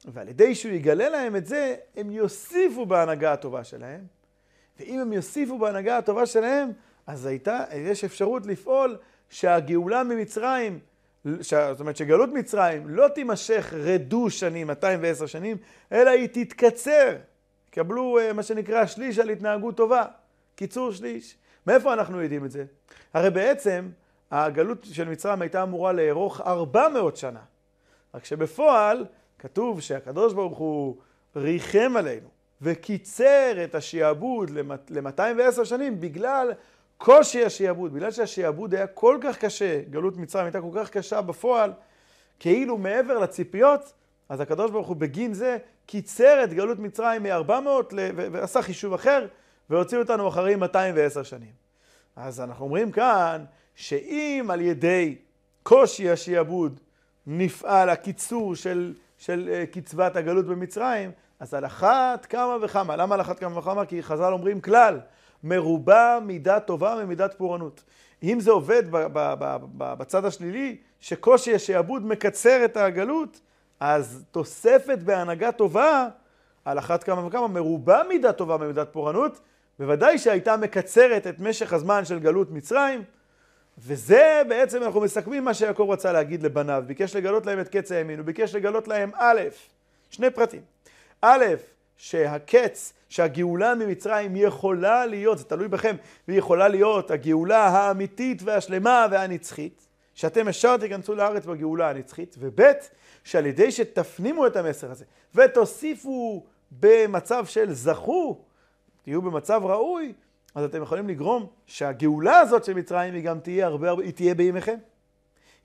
ועל 0.04 0.28
ידי 0.28 0.54
שהוא 0.54 0.72
יגלה 0.72 1.08
להם 1.08 1.36
את 1.36 1.46
זה, 1.46 1.76
הם 1.96 2.10
יוסיפו 2.10 2.86
בהנהגה 2.86 3.32
הטובה 3.32 3.64
שלהם. 3.64 4.06
ואם 4.80 4.98
הם 5.00 5.12
יוסיפו 5.12 5.58
בהנהגה 5.58 5.98
הטובה 5.98 6.26
שלהם, 6.26 6.70
אז 7.06 7.26
הייתה, 7.26 7.64
יש 7.74 8.04
אפשרות 8.04 8.46
לפעול 8.46 8.98
שהגאולה 9.28 10.02
ממצרים. 10.02 10.78
זאת 11.24 11.80
אומרת 11.80 11.96
שגלות 11.96 12.30
מצרים 12.32 12.88
לא 12.88 13.08
תימשך 13.08 13.74
רדו 13.76 14.30
שנים, 14.30 14.66
210 14.66 15.26
שנים, 15.26 15.56
אלא 15.92 16.10
היא 16.10 16.28
תתקצר. 16.32 17.16
קבלו 17.70 18.18
אה, 18.18 18.32
מה 18.32 18.42
שנקרא 18.42 18.86
שליש 18.86 19.18
על 19.18 19.30
התנהגות 19.30 19.76
טובה, 19.76 20.04
קיצור 20.54 20.92
שליש. 20.92 21.36
מאיפה 21.66 21.92
אנחנו 21.92 22.22
יודעים 22.22 22.44
את 22.44 22.50
זה? 22.50 22.64
הרי 23.14 23.30
בעצם 23.30 23.88
הגלות 24.30 24.86
של 24.92 25.08
מצרים 25.08 25.42
הייתה 25.42 25.62
אמורה 25.62 25.92
לארוך 25.92 26.40
400 26.40 27.16
שנה. 27.16 27.40
רק 28.14 28.24
שבפועל 28.24 29.04
כתוב 29.38 29.80
שהקדוש 29.80 30.32
ברוך 30.32 30.58
הוא 30.58 30.96
ריחם 31.36 31.92
עלינו 31.96 32.28
וקיצר 32.62 33.64
את 33.64 33.74
השעבוד 33.74 34.50
ל-210 34.90 35.64
שנים 35.64 36.00
בגלל 36.00 36.52
קושי 37.02 37.44
השעבוד, 37.44 37.92
בגלל 37.92 38.10
שהשעבוד 38.10 38.74
היה 38.74 38.86
כל 38.86 39.18
כך 39.20 39.38
קשה, 39.38 39.80
גלות 39.90 40.16
מצרים 40.16 40.44
הייתה 40.44 40.60
כל 40.60 40.70
כך 40.74 40.90
קשה 40.90 41.20
בפועל, 41.20 41.72
כאילו 42.38 42.78
מעבר 42.78 43.18
לציפיות, 43.18 43.92
אז 44.28 44.40
הקדוש 44.40 44.70
ברוך 44.70 44.88
הוא 44.88 44.96
בגין 44.96 45.34
זה 45.34 45.58
קיצר 45.86 46.44
את 46.44 46.52
גלות 46.52 46.78
מצרים 46.78 47.22
מ-400 47.22 47.94
ועשה 48.14 48.62
חישוב 48.62 48.94
אחר 48.94 49.26
והוציא 49.70 49.98
אותנו 49.98 50.28
אחרי 50.28 50.56
210 50.56 51.22
שנים. 51.22 51.52
אז 52.16 52.40
אנחנו 52.40 52.64
אומרים 52.64 52.90
כאן 52.92 53.44
שאם 53.74 54.48
על 54.52 54.60
ידי 54.60 55.16
קושי 55.62 56.10
השעבוד 56.10 56.80
נפעל 57.26 57.88
הקיצור 57.88 58.54
של 58.54 58.94
של 59.18 59.48
אה, 59.52 59.64
קצבת 59.66 60.16
הגלות 60.16 60.46
במצרים, 60.46 61.10
אז 61.40 61.54
על 61.54 61.66
אחת 61.66 62.26
כמה 62.26 62.56
וכמה. 62.62 62.96
למה 62.96 63.14
על 63.14 63.20
אחת 63.20 63.38
כמה 63.38 63.58
וכמה? 63.58 63.86
כי 63.86 64.02
חז"ל 64.02 64.32
אומרים 64.32 64.60
כלל, 64.60 65.00
מרובה 65.44 66.18
מידה 66.26 66.60
טובה 66.60 67.04
ממידת 67.04 67.34
פורענות. 67.34 67.82
אם 68.22 68.40
זה 68.40 68.50
עובד 68.50 68.82
בצד 69.78 70.24
השלילי, 70.24 70.76
שקושי 71.00 71.54
השעבוד 71.54 72.06
מקצר 72.06 72.64
את 72.64 72.76
הגלות, 72.76 73.40
אז 73.80 74.24
תוספת 74.30 74.98
בהנהגה 74.98 75.52
טובה, 75.52 76.08
על 76.64 76.78
אחת 76.78 77.04
כמה 77.04 77.26
וכמה, 77.26 77.48
מרובה 77.48 78.02
מידה 78.08 78.32
טובה 78.32 78.56
ממידת 78.56 78.88
פורענות, 78.92 79.40
בוודאי 79.78 80.18
שהייתה 80.18 80.56
מקצרת 80.56 81.26
את 81.26 81.38
משך 81.38 81.72
הזמן 81.72 82.04
של 82.04 82.18
גלות 82.18 82.50
מצרים. 82.50 83.04
וזה 83.78 84.42
בעצם 84.48 84.82
אנחנו 84.82 85.00
מסכמים 85.00 85.44
מה 85.44 85.54
שיעקב 85.54 85.86
רצה 85.90 86.12
להגיד 86.12 86.42
לבניו. 86.42 86.84
ביקש 86.86 87.16
לגלות 87.16 87.46
להם 87.46 87.60
את 87.60 87.68
קץ 87.68 87.92
הימין, 87.92 88.18
הוא 88.18 88.26
ביקש 88.26 88.54
לגלות 88.54 88.88
להם 88.88 89.10
א', 89.14 89.40
שני 90.10 90.30
פרטים. 90.30 90.60
א', 91.22 91.44
שהקץ, 92.00 92.92
שהגאולה 93.08 93.74
ממצרים 93.74 94.36
יכולה 94.36 95.06
להיות, 95.06 95.38
זה 95.38 95.44
תלוי 95.44 95.68
בכם, 95.68 95.96
והיא 96.28 96.38
יכולה 96.38 96.68
להיות 96.68 97.10
הגאולה 97.10 97.66
האמיתית 97.66 98.42
והשלמה 98.44 99.06
והנצחית, 99.10 99.86
שאתם 100.14 100.48
ישר 100.48 100.76
תיכנסו 100.76 101.14
לארץ 101.14 101.46
בגאולה 101.46 101.90
הנצחית, 101.90 102.36
וב', 102.38 102.60
שעל 103.24 103.46
ידי 103.46 103.72
שתפנימו 103.72 104.46
את 104.46 104.56
המסר 104.56 104.90
הזה 104.90 105.04
ותוסיפו 105.34 106.44
במצב 106.70 107.46
של 107.46 107.72
זכו, 107.72 108.38
תהיו 109.02 109.22
במצב 109.22 109.60
ראוי, 109.64 110.12
אז 110.54 110.64
אתם 110.64 110.82
יכולים 110.82 111.08
לגרום 111.08 111.46
שהגאולה 111.66 112.38
הזאת 112.38 112.64
של 112.64 112.74
מצרים 112.74 113.14
היא 113.14 113.22
גם 113.22 113.40
תהיה 113.40 113.66
הרבה 113.66 113.88
הרבה, 113.88 114.02
היא 114.02 114.12
תהיה 114.12 114.34
בימיכם. 114.34 114.76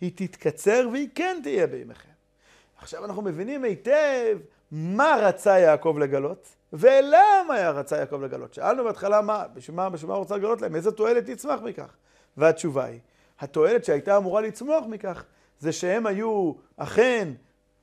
היא 0.02 0.12
תתקצר 0.16 0.90
והיא 0.92 1.10
כן 1.16 1.40
תהיה 1.44 1.68
בימיכם. 1.68 2.10
עכשיו 2.78 3.06
אנחנו 3.06 3.22
מבינים 3.22 3.64
היטב 3.64 4.38
מה 4.78 5.18
רצה 5.22 5.60
יעקב 5.60 5.98
לגלות, 6.00 6.56
ולמה 6.74 7.54
היה 7.54 7.72
רצה 7.72 7.98
יעקב 7.98 8.22
לגלות. 8.22 8.54
שאלנו 8.54 8.84
בהתחלה 8.84 9.22
מה, 9.22 9.46
בשביל 9.54 9.76
מה, 9.76 9.90
בשביל 9.90 10.08
מה 10.08 10.14
הוא 10.14 10.20
רוצה 10.20 10.38
לגלות 10.38 10.62
להם, 10.62 10.76
איזה 10.76 10.92
תועלת 10.92 11.30
תצמח 11.30 11.60
מכך? 11.62 11.96
והתשובה 12.38 12.86
היא, 12.86 13.00
התועלת 13.40 13.86
שהייתה 13.86 14.18
אמורה 14.18 14.42
לצמוח 14.42 14.86
מכך, 14.90 15.24
זה 15.60 15.72
שהם 15.72 16.06
היו 16.06 16.54
אכן 16.78 17.34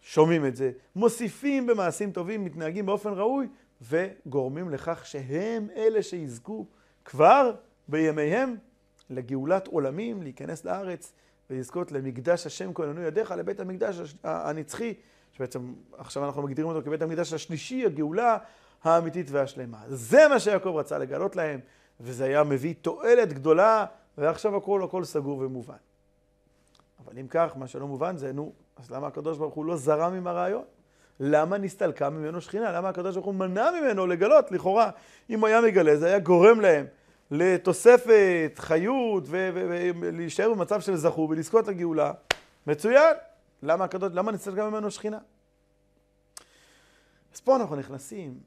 שומעים 0.01 0.47
את 0.47 0.57
זה, 0.57 0.71
מוסיפים 0.97 1.67
במעשים 1.67 2.13
טובים, 2.13 2.45
מתנהגים 2.45 2.87
באופן 2.87 3.13
ראוי, 3.13 3.49
וגורמים 3.83 4.71
לכך 4.71 5.07
שהם 5.07 5.69
אלה 5.77 6.03
שיזכו 6.03 6.67
כבר 7.05 7.55
בימיהם 7.89 8.57
לגאולת 9.11 9.67
עולמים, 9.67 10.23
להיכנס 10.23 10.65
לארץ 10.65 11.13
ולזכות 11.51 11.93
למקדש 11.93 12.47
השם 12.47 12.75
כהננו 12.75 13.03
ידיך, 13.03 13.31
לבית 13.31 13.61
המקדש 13.61 14.15
הנצחי, 14.25 14.95
שבעצם 15.33 15.73
עכשיו 15.99 16.25
אנחנו 16.25 16.43
מגדירים 16.43 16.69
אותו 16.69 16.83
כבית 16.85 17.03
המקדש 17.03 17.33
השלישי, 17.33 17.87
הגאולה 17.87 18.39
האמיתית 18.85 19.27
והשלמה. 19.31 19.79
זה 19.89 20.29
מה 20.29 20.41
שיעקב 20.41 20.69
רצה 20.77 20.99
לגלות 20.99 21.37
להם, 21.37 21.61
וזה 22.01 22.25
היה 22.25 22.45
מביא 22.45 22.75
תועלת 22.83 23.33
גדולה, 23.33 23.85
ועכשיו 24.19 24.57
הכל 24.57 24.85
הכל 24.85 25.05
סגור 25.05 25.39
ומובן. 25.39 25.75
אבל 27.05 27.19
אם 27.19 27.27
כך, 27.31 27.53
מה 27.57 27.67
שלא 27.67 27.87
מובן 27.87 28.17
זה, 28.17 28.33
נו, 28.33 28.53
אז 28.77 28.91
למה 28.91 29.07
הקדוש 29.07 29.39
ברוך 29.39 29.55
הוא 29.55 29.65
לא 29.65 29.77
זרם 29.77 30.15
עם 30.15 30.27
הרעיון? 30.27 30.65
למה 31.21 31.59
נסתלקה 31.59 32.11
ממנו 32.11 32.41
שכינה? 32.41 32.73
למה 32.73 32.89
הקדוש 32.89 33.15
ברוך 33.15 33.27
הוא 33.27 33.35
מנע 33.35 33.71
ממנו 33.81 34.07
לגלות? 34.07 34.53
לכאורה, 34.53 34.91
אם 35.31 35.41
הוא 35.41 35.49
היה 35.49 35.61
מגלה, 35.61 35.97
זה 35.97 36.07
היה 36.07 36.19
גורם 36.19 36.61
להם 36.61 36.87
לתוספת 37.31 38.53
חיות 38.57 39.25
ולהישאר 39.27 40.55
במצב 40.55 40.81
של 40.81 40.97
זכו 40.97 41.27
ולזכות 41.31 41.69
לגאולה. 41.69 42.13
מצוין. 42.67 43.15
למה 43.63 43.85
הקדוש, 43.85 44.13
למה 44.15 44.33
נסתלקה 44.33 44.71
ממנו 44.71 44.91
שכינה? 44.91 45.19
אז 47.35 47.41
פה 47.41 47.57
אנחנו 47.57 47.77
נכנסים 47.77 48.41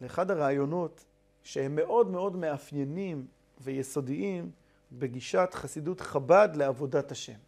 לאחד 0.00 0.30
הרעיונות 0.30 1.04
שהם 1.42 1.76
מאוד 1.76 2.10
מאוד 2.10 2.36
מאפיינים 2.36 3.26
ויסודיים 3.60 4.50
בגישת 4.92 5.48
חסידות 5.52 6.00
חב"ד 6.00 6.48
לעבודת 6.54 7.12
השם. 7.12 7.38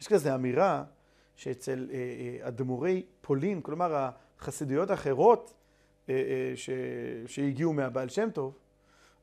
יש 0.00 0.08
כזה 0.08 0.34
אמירה 0.34 0.84
שאצל 1.36 1.88
אדמו"רי 2.40 3.06
פולין, 3.20 3.60
כלומר 3.62 4.10
החסידויות 4.38 4.90
האחרות 4.90 5.54
ש... 6.54 6.70
שהגיעו 7.26 7.72
מהבעל 7.72 8.08
שם 8.08 8.30
טוב, 8.30 8.58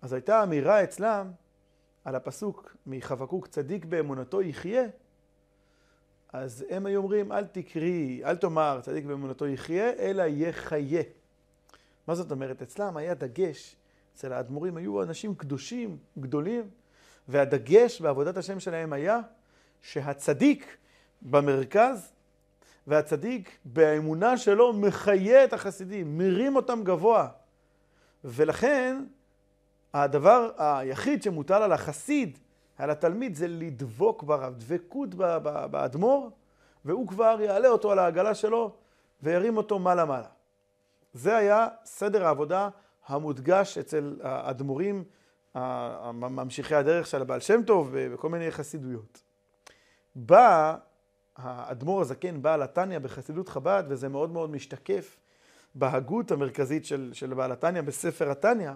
אז 0.01 0.13
הייתה 0.13 0.43
אמירה 0.43 0.83
אצלם 0.83 1.31
על 2.05 2.15
הפסוק 2.15 2.75
מחבקוק 2.85 3.47
צדיק 3.47 3.85
באמונתו 3.85 4.41
יחיה, 4.41 4.83
אז 6.37 6.65
הם 6.69 6.85
היו 6.85 6.97
אומרים 6.97 7.31
אל 7.31 7.45
תקרי, 7.45 8.21
אל 8.25 8.37
תאמר 8.37 8.79
צדיק 8.81 9.05
באמונתו 9.05 9.47
יחיה, 9.47 9.89
אלא 9.99 10.23
יחיה. 10.27 11.03
מה 12.07 12.15
זאת 12.15 12.31
אומרת? 12.31 12.61
אצלם 12.61 12.97
היה 12.97 13.13
דגש, 13.13 13.75
אצל 14.15 14.33
האדמו"רים 14.33 14.77
היו 14.77 15.03
אנשים 15.03 15.35
קדושים, 15.35 15.97
גדולים, 16.19 16.69
והדגש 17.27 18.01
בעבודת 18.01 18.37
השם 18.37 18.59
שלהם 18.59 18.93
היה 18.93 19.19
שהצדיק 19.81 20.77
במרכז, 21.21 22.11
והצדיק 22.87 23.57
באמונה 23.65 24.37
שלו 24.37 24.73
מחיה 24.73 25.43
את 25.43 25.53
החסידים, 25.53 26.17
מרים 26.17 26.55
אותם 26.55 26.83
גבוה. 26.83 27.27
ולכן 28.23 29.03
הדבר 29.93 30.51
היחיד 30.57 31.23
שמוטל 31.23 31.61
על 31.61 31.71
החסיד, 31.71 32.37
על 32.77 32.89
התלמיד, 32.89 33.35
זה 33.35 33.47
לדבוק 33.47 34.23
ברב, 34.23 34.53
דבקות 34.57 35.15
באדמו"ר, 35.71 36.31
והוא 36.85 37.07
כבר 37.07 37.37
יעלה 37.41 37.67
אותו 37.67 37.91
על 37.91 37.99
העגלה 37.99 38.35
שלו 38.35 38.75
וירים 39.23 39.57
אותו 39.57 39.79
מעלה-מעלה. 39.79 40.27
זה 41.13 41.37
היה 41.37 41.67
סדר 41.85 42.25
העבודה 42.25 42.69
המודגש 43.07 43.77
אצל 43.77 44.19
האדמו"רים, 44.23 45.03
ממשיכי 46.13 46.75
הדרך 46.75 47.07
של 47.07 47.21
הבעל 47.21 47.39
שם 47.39 47.63
טוב 47.63 47.89
וכל 47.93 48.29
מיני 48.29 48.51
חסידויות. 48.51 49.21
בא 50.15 50.75
האדמו"ר 51.35 52.01
הזקן, 52.01 52.41
בעל 52.41 52.61
התניא 52.61 52.99
בחסידות 52.99 53.49
חב"ד, 53.49 53.83
וזה 53.87 54.09
מאוד 54.09 54.29
מאוד 54.29 54.49
משתקף 54.49 55.19
בהגות 55.75 56.31
המרכזית 56.31 56.85
של, 56.85 57.09
של 57.13 57.33
בעל 57.33 57.51
התניא 57.51 57.81
בספר 57.81 58.31
התניא, 58.31 58.71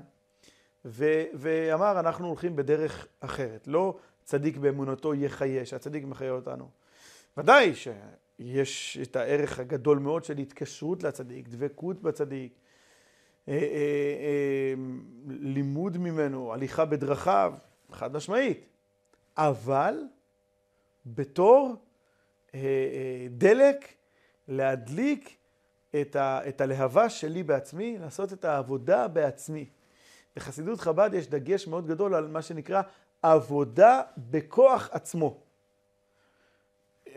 ו, 0.86 1.24
ואמר 1.34 2.00
אנחנו 2.00 2.28
הולכים 2.28 2.56
בדרך 2.56 3.08
אחרת. 3.20 3.68
לא 3.68 3.98
צדיק 4.24 4.58
באמונתו 4.58 5.14
יחיה, 5.14 5.66
שהצדיק 5.66 6.04
מחיה 6.04 6.32
אותנו. 6.32 6.70
ודאי 7.38 7.74
שיש 7.76 8.98
את 9.02 9.16
הערך 9.16 9.60
הגדול 9.60 10.00
מאוד 10.00 10.24
של 10.24 10.38
התקשרות 10.38 11.04
לצדיק, 11.04 11.48
דבקות 11.48 12.02
בצדיק, 12.02 12.54
אה, 13.48 13.54
אה, 13.54 13.60
אה, 13.60 14.74
לימוד 15.28 15.98
ממנו, 15.98 16.54
הליכה 16.54 16.86
בדרכיו, 16.86 17.54
חד 17.92 18.14
משמעית. 18.14 18.68
אבל 19.38 19.96
בתור 21.06 21.76
דלק 23.30 23.94
להדליק 24.48 25.38
את, 26.02 26.16
ה, 26.16 26.40
את 26.50 26.62
הלהבה 26.62 27.10
שלי 27.10 27.44
בעצמי, 27.44 27.98
לעשות 27.98 28.34
את 28.34 28.46
העבודה 28.46 29.08
בעצמי. 29.08 29.70
בחסידות 30.36 30.82
חב"ד 30.82 31.14
יש 31.14 31.28
דגש 31.28 31.68
מאוד 31.68 31.88
גדול 31.88 32.16
על 32.16 32.28
מה 32.28 32.42
שנקרא 32.42 32.82
עבודה 33.22 34.02
בכוח 34.18 34.90
עצמו. 34.92 35.38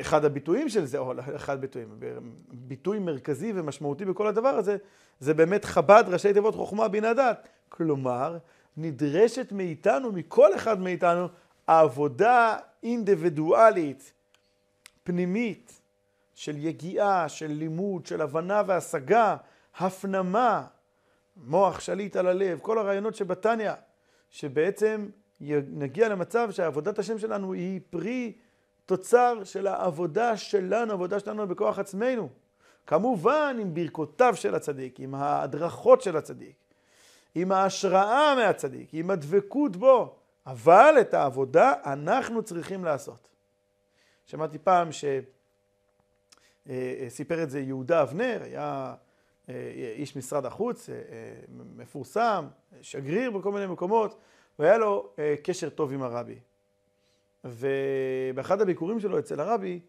אחד 0.00 0.24
הביטויים 0.24 0.68
של 0.68 0.84
זה, 0.84 0.98
או 0.98 1.12
אחד 1.36 1.54
הביטויים, 1.54 2.00
ביטוי 2.48 2.98
מרכזי 2.98 3.52
ומשמעותי 3.54 4.04
בכל 4.04 4.26
הדבר 4.26 4.48
הזה, 4.48 4.76
זה 5.20 5.34
באמת 5.34 5.64
חב"ד, 5.64 6.04
ראשי 6.06 6.32
תיבות 6.32 6.54
חוכמה 6.54 6.88
בינה 6.88 7.14
דת. 7.14 7.48
כלומר, 7.68 8.38
נדרשת 8.76 9.52
מאיתנו, 9.52 10.12
מכל 10.12 10.54
אחד 10.54 10.80
מאיתנו, 10.80 11.28
עבודה 11.66 12.56
אינדיבידואלית, 12.82 14.12
פנימית, 15.04 15.80
של 16.34 16.56
יגיעה, 16.56 17.28
של 17.28 17.46
לימוד, 17.46 18.06
של 18.06 18.20
הבנה 18.20 18.62
והשגה, 18.66 19.36
הפנמה, 19.78 20.66
מוח 21.36 21.80
שליט 21.80 22.16
על 22.16 22.26
הלב, 22.26 22.58
כל 22.62 22.78
הרעיונות 22.78 23.14
שבתניא, 23.14 23.72
שבעצם 24.30 25.08
נגיע 25.68 26.08
למצב 26.08 26.50
שעבודת 26.50 26.98
השם 26.98 27.18
שלנו 27.18 27.52
היא 27.52 27.80
פרי 27.90 28.32
תוצר 28.86 29.44
של 29.44 29.66
העבודה 29.66 30.36
שלנו, 30.36 30.90
העבודה 30.90 31.20
שלנו 31.20 31.48
בכוח 31.48 31.78
עצמנו. 31.78 32.28
כמובן 32.86 33.56
עם 33.60 33.74
ברכותיו 33.74 34.36
של 34.36 34.54
הצדיק, 34.54 35.00
עם 35.00 35.14
ההדרכות 35.14 36.02
של 36.02 36.16
הצדיק, 36.16 36.56
עם 37.34 37.52
ההשראה 37.52 38.34
מהצדיק, 38.34 38.88
עם 38.92 39.10
הדבקות 39.10 39.76
בו, 39.76 40.16
אבל 40.46 40.94
את 41.00 41.14
העבודה 41.14 41.72
אנחנו 41.84 42.42
צריכים 42.42 42.84
לעשות. 42.84 43.28
שמעתי 44.26 44.58
פעם 44.58 44.88
שסיפר 46.66 47.42
את 47.42 47.50
זה 47.50 47.60
יהודה 47.60 48.02
אבנר, 48.02 48.38
היה 48.42 48.94
איש 49.96 50.16
משרד 50.16 50.46
החוץ, 50.46 50.88
מפורסם, 51.76 52.46
שגריר 52.82 53.30
בכל 53.30 53.52
מיני 53.52 53.66
מקומות, 53.66 54.18
והיה 54.58 54.78
לו 54.78 55.12
קשר 55.42 55.68
טוב 55.68 55.92
עם 55.92 56.02
הרבי. 56.02 56.38
ובאחד 57.44 58.60
הביקורים 58.60 59.00
שלו 59.00 59.18
אצל 59.18 59.40
הרבי, 59.40 59.80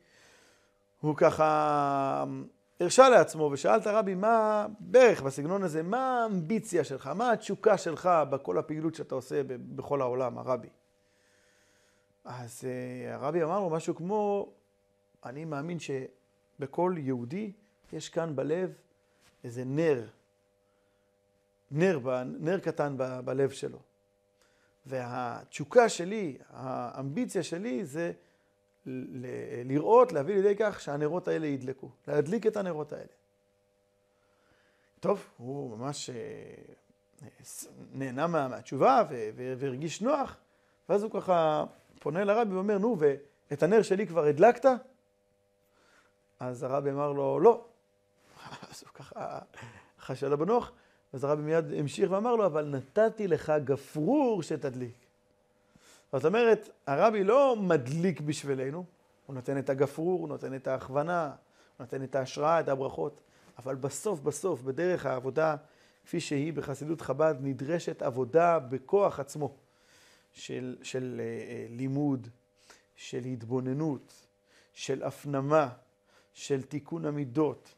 הוא 1.01 1.15
ככה 1.17 2.23
הרשה 2.79 3.09
לעצמו 3.09 3.49
ושאל 3.53 3.77
את 3.77 3.87
הרבי, 3.87 4.15
מה, 4.15 4.67
בערך 4.79 5.21
בסגנון 5.21 5.63
הזה, 5.63 5.83
מה 5.83 6.23
האמביציה 6.23 6.83
שלך, 6.83 7.07
מה 7.07 7.31
התשוקה 7.31 7.77
שלך 7.77 8.09
בכל 8.29 8.57
הפעילות 8.57 8.95
שאתה 8.95 9.15
עושה 9.15 9.41
בכל 9.47 10.01
העולם, 10.01 10.37
הרבי? 10.37 10.69
אז 12.25 12.63
הרבי 13.11 13.43
אמר 13.43 13.59
לו 13.59 13.69
משהו 13.69 13.95
כמו, 13.95 14.49
אני 15.25 15.45
מאמין 15.45 15.77
שבכל 15.79 16.95
יהודי 16.97 17.51
יש 17.93 18.09
כאן 18.09 18.35
בלב 18.35 18.77
איזה 19.45 19.63
נר, 19.65 20.07
נר, 21.71 21.99
נר 22.23 22.59
קטן 22.59 22.95
ב, 22.97 23.19
בלב 23.25 23.49
שלו. 23.49 23.79
והתשוקה 24.85 25.89
שלי, 25.89 26.37
האמביציה 26.49 27.43
שלי 27.43 27.85
זה 27.85 28.11
לראות, 29.65 30.11
להביא 30.11 30.35
לידי 30.35 30.55
כך 30.59 30.81
שהנרות 30.81 31.27
האלה 31.27 31.47
ידלקו, 31.47 31.89
להדליק 32.07 32.47
את 32.47 32.57
הנרות 32.57 32.93
האלה. 32.93 33.05
טוב, 34.99 35.25
הוא 35.37 35.77
ממש 35.77 36.09
אה, 36.09 36.15
נהנה 37.93 38.27
מה, 38.27 38.47
מהתשובה 38.47 39.03
והרגיש 39.35 40.01
נוח, 40.01 40.37
ואז 40.89 41.03
הוא 41.03 41.11
ככה 41.11 41.65
פונה 41.99 42.23
לרבי 42.23 42.53
ואומר, 42.53 42.77
נו, 42.77 42.97
ואת 42.99 43.63
הנר 43.63 43.81
שלי 43.81 44.07
כבר 44.07 44.23
הדלקת? 44.23 44.65
אז 46.39 46.63
הרבי 46.63 46.91
אמר 46.91 47.11
לו, 47.11 47.39
לא, 47.39 47.65
הוא 48.81 48.93
ככה 48.93 49.39
חשד 49.99 50.31
הבנוח, 50.31 50.71
אז 51.13 51.23
הרבי 51.23 51.41
מיד 51.41 51.73
המשיך 51.73 52.11
ואמר 52.11 52.35
לו, 52.35 52.45
אבל 52.45 52.65
נתתי 52.65 53.27
לך 53.27 53.53
גפרור 53.63 54.43
שתדליק. 54.43 54.95
זאת 56.13 56.25
אומרת, 56.25 56.69
הרבי 56.87 57.23
לא 57.23 57.55
מדליק 57.55 58.21
בשבילנו, 58.21 58.85
הוא 59.25 59.33
נותן 59.33 59.57
את 59.57 59.69
הגפרור, 59.69 60.19
הוא 60.19 60.27
נותן 60.27 60.55
את 60.55 60.67
ההכוונה, 60.67 61.25
הוא 61.25 61.85
נותן 61.85 62.03
את 62.03 62.15
ההשראה, 62.15 62.59
את 62.59 62.69
הברכות, 62.69 63.21
אבל 63.57 63.75
בסוף 63.75 64.19
בסוף, 64.19 64.61
בדרך 64.61 65.05
העבודה, 65.05 65.55
כפי 66.05 66.19
שהיא 66.19 66.53
בחסידות 66.53 67.01
חב"ד, 67.01 67.35
נדרשת 67.41 68.01
עבודה 68.01 68.59
בכוח 68.59 69.19
עצמו, 69.19 69.55
של, 70.33 70.77
של 70.83 71.21
uh, 71.21 71.71
לימוד, 71.71 72.27
של 72.95 73.23
התבוננות, 73.25 74.25
של 74.73 75.03
הפנמה, 75.03 75.69
של 76.33 76.61
תיקון 76.61 77.05
המידות, 77.05 77.74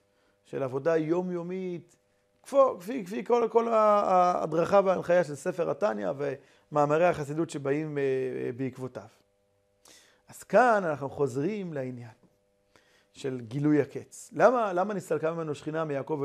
של 0.47 0.63
עבודה 0.63 0.97
יומיומית, 0.97 1.95
כפי, 2.79 3.05
כפי 3.05 3.25
כל, 3.25 3.47
כל 3.51 3.67
ההדרכה 3.67 4.81
וההנחיה 4.85 5.23
של 5.23 5.35
ספר 5.35 5.69
התניא 5.69 6.09
ומאמרי 6.17 7.05
החסידות 7.05 7.49
שבאים 7.49 7.97
אה, 7.97 8.03
אה, 8.03 8.51
בעקבותיו. 8.51 9.07
אז 10.27 10.43
כאן 10.43 10.83
אנחנו 10.83 11.09
חוזרים 11.09 11.73
לעניין 11.73 12.11
של 13.13 13.39
גילוי 13.41 13.81
הקץ. 13.81 14.29
למה, 14.33 14.73
למה 14.73 14.93
נסתלקה 14.93 15.33
ממנו 15.33 15.55
שכינה 15.55 15.85
מיעקב 15.85 16.23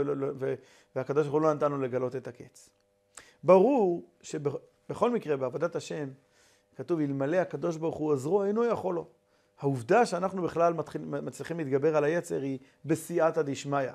והקדוש 0.94 1.26
ברוך 1.26 1.35
הוא 1.35 1.42
לא 1.42 1.54
נתנו 1.54 1.78
לגלות 1.78 2.16
את 2.16 2.28
הקץ? 2.28 2.70
ברור 3.44 4.11
שבכל 4.20 5.11
מקרה 5.11 5.37
בעבודת 5.37 5.76
השם 5.76 6.08
כתוב 6.76 7.00
אלמלא 7.00 7.37
הקדוש 7.37 7.76
ברוך 7.76 7.96
הוא 7.96 8.12
עזרו 8.12 8.44
אינו 8.44 8.64
יכול 8.64 8.94
לו. 8.94 9.06
העובדה 9.58 10.06
שאנחנו 10.06 10.42
בכלל 10.42 10.74
מצליחים 11.04 11.58
להתגבר 11.58 11.96
על 11.96 12.04
היצר 12.04 12.42
היא 12.42 12.58
בסייעתא 12.85 13.42
דשמיא. 13.42 13.92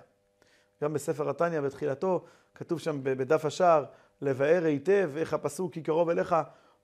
גם 0.83 0.93
בספר 0.93 1.29
התניא 1.29 1.61
בתחילתו 1.61 2.25
כתוב 2.55 2.79
שם 2.79 2.99
בדף 3.03 3.45
השער 3.45 3.85
לבאר 4.21 4.63
היטב 4.65 5.11
איך 5.17 5.33
הפסוק 5.33 5.73
כי 5.73 5.83
קרוב 5.83 6.09
אליך 6.09 6.35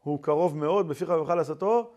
הוא 0.03 0.23
קרוב 0.23 0.57
מאוד 0.57 0.87
בפיך 0.87 1.09
ובך 1.09 1.29
לעשותו, 1.29 1.93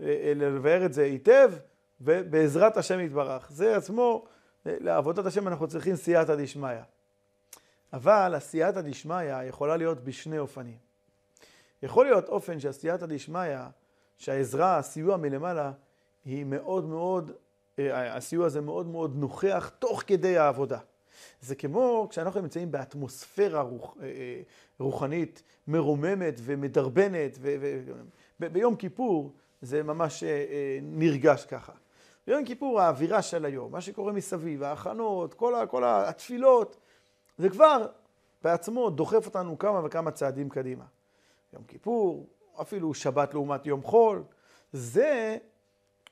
אה, 0.00 0.06
אה, 0.06 0.32
לבאר 0.36 0.86
את 0.86 0.92
זה 0.92 1.02
היטב 1.02 1.52
ובעזרת 2.00 2.76
השם 2.76 3.00
יתברך. 3.00 3.50
זה 3.50 3.76
עצמו, 3.76 4.24
אה, 4.66 4.76
לעבודת 4.80 5.26
השם 5.26 5.48
אנחנו 5.48 5.68
צריכים 5.68 5.96
סייעתא 5.96 6.36
דשמיא. 6.36 6.80
אבל 7.92 8.34
הסייעתא 8.34 8.80
דשמיא 8.80 9.42
יכולה 9.42 9.76
להיות 9.76 10.04
בשני 10.04 10.38
אופנים. 10.38 10.78
יכול 11.82 12.06
להיות 12.06 12.28
אופן 12.28 12.60
שהסייעתא 12.60 13.06
דשמיא, 13.06 13.58
שהעזרה, 14.18 14.78
הסיוע 14.78 15.16
מלמעלה, 15.16 15.72
היא 16.24 16.44
מאוד 16.44 16.84
מאוד 16.84 17.32
הסיוע 17.88 18.46
הזה 18.46 18.60
מאוד 18.60 18.86
מאוד 18.86 19.16
נוכח 19.16 19.70
תוך 19.78 20.02
כדי 20.06 20.38
העבודה. 20.38 20.78
זה 21.40 21.54
כמו 21.54 22.06
כשאנחנו 22.10 22.40
נמצאים 22.40 22.70
באטמוספירה 22.70 23.60
רוח, 23.60 23.96
רוחנית 24.78 25.42
מרוממת 25.68 26.34
ומדרבנת, 26.42 27.38
וביום 28.40 28.76
כיפור 28.76 29.32
זה 29.62 29.82
ממש 29.82 30.24
נרגש 30.82 31.44
ככה. 31.44 31.72
ביום 32.26 32.44
כיפור 32.44 32.80
האווירה 32.80 33.22
של 33.22 33.44
היום, 33.44 33.72
מה 33.72 33.80
שקורה 33.80 34.12
מסביב, 34.12 34.62
ההכנות, 34.62 35.34
כל, 35.34 35.54
ה, 35.54 35.66
כל 35.66 35.84
התפילות, 35.84 36.76
זה 37.38 37.48
כבר 37.48 37.86
בעצמו 38.42 38.90
דוחף 38.90 39.26
אותנו 39.26 39.58
כמה 39.58 39.80
וכמה 39.84 40.10
צעדים 40.10 40.48
קדימה. 40.48 40.84
יום 41.52 41.64
כיפור, 41.64 42.26
אפילו 42.60 42.94
שבת 42.94 43.34
לעומת 43.34 43.66
יום 43.66 43.82
חול, 43.82 44.22
זה 44.72 45.36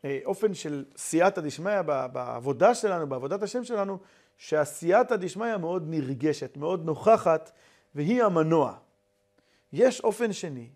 אה, 0.05 0.19
אופן 0.25 0.55
של 0.55 0.85
סייעתא 0.97 1.41
דשמיא 1.41 1.83
בעבודה 2.13 2.75
שלנו, 2.75 3.09
בעבודת 3.09 3.43
השם 3.43 3.65
שלנו, 3.65 3.99
שהסייעתא 4.39 5.17
דשמיא 5.17 5.57
מאוד 5.57 5.85
נרגשת, 5.87 6.57
מאוד 6.57 6.85
נוכחת, 6.85 7.51
והיא 7.95 8.23
המנוע. 8.23 8.75
יש 9.73 10.01
אופן 10.01 10.33
שני, 10.33 10.69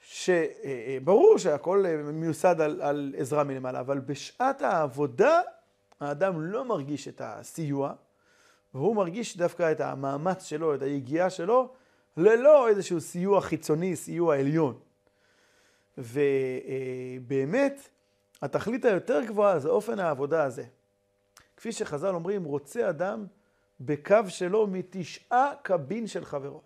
שברור 0.00 1.38
שהכל 1.38 1.84
מיוסד 2.12 2.60
על, 2.60 2.82
על 2.82 3.14
עזרה 3.18 3.44
מלמעלה, 3.44 3.80
אבל 3.80 3.98
בשעת 3.98 4.62
העבודה 4.62 5.40
האדם 6.00 6.40
לא 6.40 6.64
מרגיש 6.64 7.08
את 7.08 7.20
הסיוע, 7.24 7.92
והוא 8.74 8.96
מרגיש 8.96 9.36
דווקא 9.36 9.72
את 9.72 9.80
המאמץ 9.80 10.44
שלו, 10.44 10.74
את 10.74 10.82
היגיעה 10.82 11.30
שלו, 11.30 11.72
ללא 12.16 12.68
איזשהו 12.68 13.00
סיוע 13.00 13.40
חיצוני, 13.40 13.96
סיוע 13.96 14.36
עליון. 14.36 14.78
ובאמת, 15.98 17.88
התכלית 18.42 18.84
היותר 18.84 19.24
גבוהה 19.24 19.58
זה 19.58 19.68
אופן 19.68 19.98
העבודה 19.98 20.44
הזה. 20.44 20.64
כפי 21.56 21.72
שחז"ל 21.72 22.14
אומרים, 22.14 22.44
רוצה 22.44 22.90
אדם 22.90 23.26
בקו 23.80 24.16
שלו 24.28 24.66
מתשעה 24.66 25.52
קבין 25.62 26.06
של 26.06 26.24
חברו. 26.24 26.62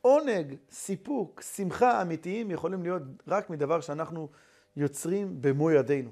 עונג, 0.00 0.54
סיפוק, 0.70 1.40
שמחה 1.40 2.02
אמיתיים 2.02 2.50
יכולים 2.50 2.82
להיות 2.82 3.02
רק 3.28 3.50
מדבר 3.50 3.80
שאנחנו 3.80 4.28
יוצרים 4.76 5.42
במו 5.42 5.70
ידינו. 5.70 6.10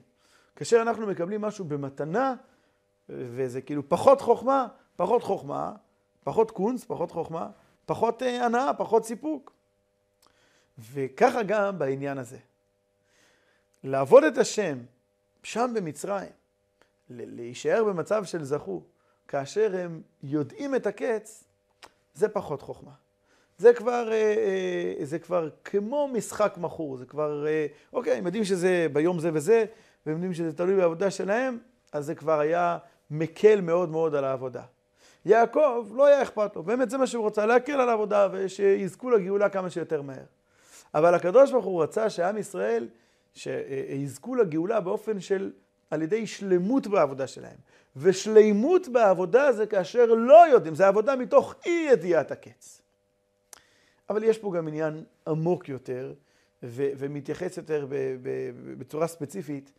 כאשר 0.56 0.82
אנחנו 0.82 1.06
מקבלים 1.06 1.40
משהו 1.40 1.64
במתנה, 1.64 2.34
וזה 3.08 3.60
כאילו 3.60 3.88
פחות 3.88 4.20
חוכמה, 4.20 4.66
פחות 4.96 5.22
חוכמה, 5.22 5.72
פחות 6.24 6.50
קונץ, 6.50 6.84
פחות 6.84 7.10
חוכמה, 7.10 7.48
פחות 7.86 8.22
אה, 8.22 8.44
הנאה, 8.44 8.74
פחות 8.74 9.04
סיפוק. 9.04 9.52
וככה 10.92 11.42
גם 11.42 11.78
בעניין 11.78 12.18
הזה. 12.18 12.38
לעבוד 13.84 14.24
את 14.24 14.38
השם 14.38 14.78
שם 15.42 15.72
במצרים, 15.74 16.30
להישאר 17.10 17.84
במצב 17.84 18.24
של 18.24 18.44
זכו, 18.44 18.82
כאשר 19.28 19.76
הם 19.78 20.02
יודעים 20.22 20.74
את 20.74 20.86
הקץ, 20.86 21.44
זה 22.14 22.28
פחות 22.28 22.62
חוכמה. 22.62 22.90
זה 23.58 23.74
כבר, 23.74 24.12
אה, 24.12 24.34
אה, 25.00 25.04
זה 25.04 25.18
כבר 25.18 25.48
כמו 25.64 26.08
משחק 26.08 26.54
מכור, 26.60 26.96
זה 26.96 27.06
כבר, 27.06 27.46
אה, 27.46 27.66
אוקיי, 27.92 28.18
הם 28.18 28.26
יודעים 28.26 28.44
שזה 28.44 28.86
ביום 28.92 29.18
זה 29.18 29.30
וזה, 29.32 29.64
והם 30.06 30.14
יודעים 30.14 30.34
שזה 30.34 30.52
תלוי 30.52 30.76
בעבודה 30.76 31.10
שלהם, 31.10 31.58
אז 31.92 32.06
זה 32.06 32.14
כבר 32.14 32.40
היה 32.40 32.78
מקל 33.10 33.60
מאוד 33.60 33.88
מאוד 33.88 34.14
על 34.14 34.24
העבודה. 34.24 34.62
יעקב, 35.24 35.86
לא 35.94 36.06
היה 36.06 36.22
אכפת 36.22 36.56
לו, 36.56 36.62
באמת 36.62 36.90
זה 36.90 36.98
מה 36.98 37.06
שהוא 37.06 37.26
רצה, 37.26 37.46
להקל 37.46 37.80
על 37.80 37.88
העבודה 37.88 38.28
ושיזכו 38.32 39.10
לגאולה 39.10 39.48
כמה 39.48 39.70
שיותר 39.70 40.02
מהר. 40.02 40.24
אבל 40.94 41.14
הקדוש 41.14 41.52
ברוך 41.52 41.64
הוא 41.64 41.82
רצה 41.82 42.10
שעם 42.10 42.38
ישראל, 42.38 42.88
שיזכו 43.34 44.34
לגאולה 44.34 44.80
באופן 44.80 45.20
של, 45.20 45.52
על 45.90 46.02
ידי 46.02 46.26
שלמות 46.26 46.86
בעבודה 46.86 47.26
שלהם. 47.26 47.56
ושלימות 47.96 48.88
בעבודה 48.88 49.52
זה 49.52 49.66
כאשר 49.66 50.06
לא 50.06 50.48
יודעים, 50.48 50.74
זה 50.74 50.86
עבודה 50.86 51.16
מתוך 51.16 51.54
אי 51.66 51.88
ידיעת 51.92 52.30
הקץ. 52.30 52.82
אבל 54.10 54.24
יש 54.24 54.38
פה 54.38 54.52
גם 54.56 54.68
עניין 54.68 55.04
עמוק 55.26 55.68
יותר, 55.68 56.14
ו- 56.62 56.90
ומתייחס 56.98 57.56
יותר 57.56 57.86
ב- 57.88 58.16
ב- 58.22 58.78
בצורה 58.78 59.06
ספציפית 59.06 59.72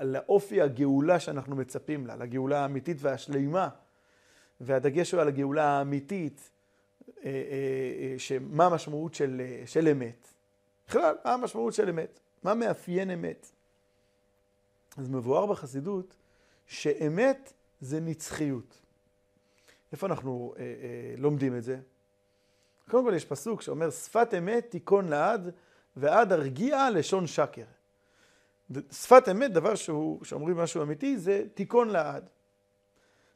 לאופי 0.00 0.62
הגאולה 0.62 1.20
שאנחנו 1.20 1.56
מצפים 1.56 2.06
לה, 2.06 2.16
לגאולה 2.16 2.58
האמיתית 2.62 2.96
והשלימה, 3.00 3.68
והדגש 4.60 5.12
הוא 5.12 5.20
על 5.20 5.28
הגאולה 5.28 5.64
האמיתית, 5.64 6.50
אה, 7.08 7.12
אה, 7.24 7.32
אה, 7.32 8.14
שמה 8.18 8.66
המשמעות 8.66 9.14
של, 9.14 9.42
של 9.66 9.88
אמת. 9.88 10.28
בכלל, 10.88 11.14
מה 11.24 11.32
המשמעות 11.32 11.74
של 11.74 11.88
אמת? 11.88 12.20
מה 12.42 12.54
מאפיין 12.54 13.10
אמת? 13.10 13.50
אז 14.96 15.08
מבואר 15.08 15.46
בחסידות 15.46 16.16
שאמת 16.66 17.52
זה 17.80 18.00
נצחיות. 18.00 18.82
איפה 19.92 20.06
אנחנו 20.06 20.54
אה, 20.58 20.62
אה, 20.62 21.14
לומדים 21.16 21.56
את 21.56 21.64
זה? 21.64 21.78
קודם 22.90 23.04
כל 23.04 23.12
יש 23.16 23.24
פסוק 23.24 23.62
שאומר, 23.62 23.90
שפת 23.90 24.34
אמת 24.38 24.70
תיכון 24.70 25.08
לעד, 25.08 25.50
ועד 25.96 26.32
הרגיע 26.32 26.90
לשון 26.90 27.26
שקר. 27.26 27.64
שפת 28.92 29.28
אמת, 29.30 29.52
דבר 29.52 29.74
שהוא, 29.74 30.24
שאומרים 30.24 30.56
משהו 30.56 30.82
אמיתי, 30.82 31.18
זה 31.18 31.44
תיכון 31.54 31.88
לעד. 31.88 32.28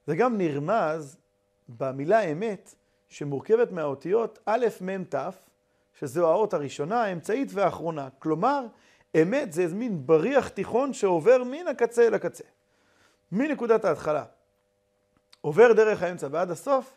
זה 0.06 0.16
גם 0.16 0.38
נרמז 0.38 1.16
במילה 1.68 2.20
אמת, 2.20 2.74
שמורכבת 3.08 3.72
מהאותיות 3.72 4.38
א', 4.46 4.66
מ', 4.80 5.04
ת', 5.04 5.14
שזו 5.98 6.30
האות 6.30 6.54
הראשונה, 6.54 7.02
האמצעית 7.02 7.48
והאחרונה. 7.52 8.08
כלומר, 8.18 8.66
אמת 9.22 9.52
זה 9.52 9.66
מין 9.66 10.06
בריח 10.06 10.48
תיכון 10.48 10.92
שעובר 10.92 11.44
מן 11.44 11.68
הקצה 11.70 12.06
אל 12.06 12.14
הקצה. 12.14 12.44
מנקודת 13.32 13.84
ההתחלה. 13.84 14.24
עובר 15.40 15.72
דרך 15.72 16.02
האמצע 16.02 16.28
ועד 16.30 16.50
הסוף, 16.50 16.96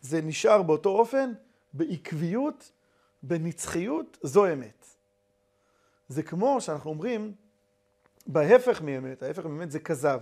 זה 0.00 0.20
נשאר 0.20 0.62
באותו 0.62 0.88
אופן, 0.88 1.32
בעקביות, 1.72 2.72
בנצחיות, 3.22 4.18
זו 4.22 4.46
אמת. 4.52 4.86
זה 6.08 6.22
כמו 6.22 6.60
שאנחנו 6.60 6.90
אומרים, 6.90 7.34
בהפך 8.26 8.82
מאמת, 8.82 9.22
ההפך 9.22 9.44
מאמת 9.44 9.70
זה 9.70 9.80
כזב. 9.80 10.20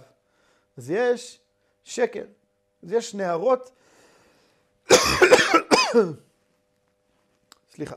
אז 0.76 0.90
יש 0.90 1.40
שקר. 1.84 2.24
אז 2.82 2.92
יש 2.92 3.14
נערות, 3.14 3.70
סליחה. 7.72 7.96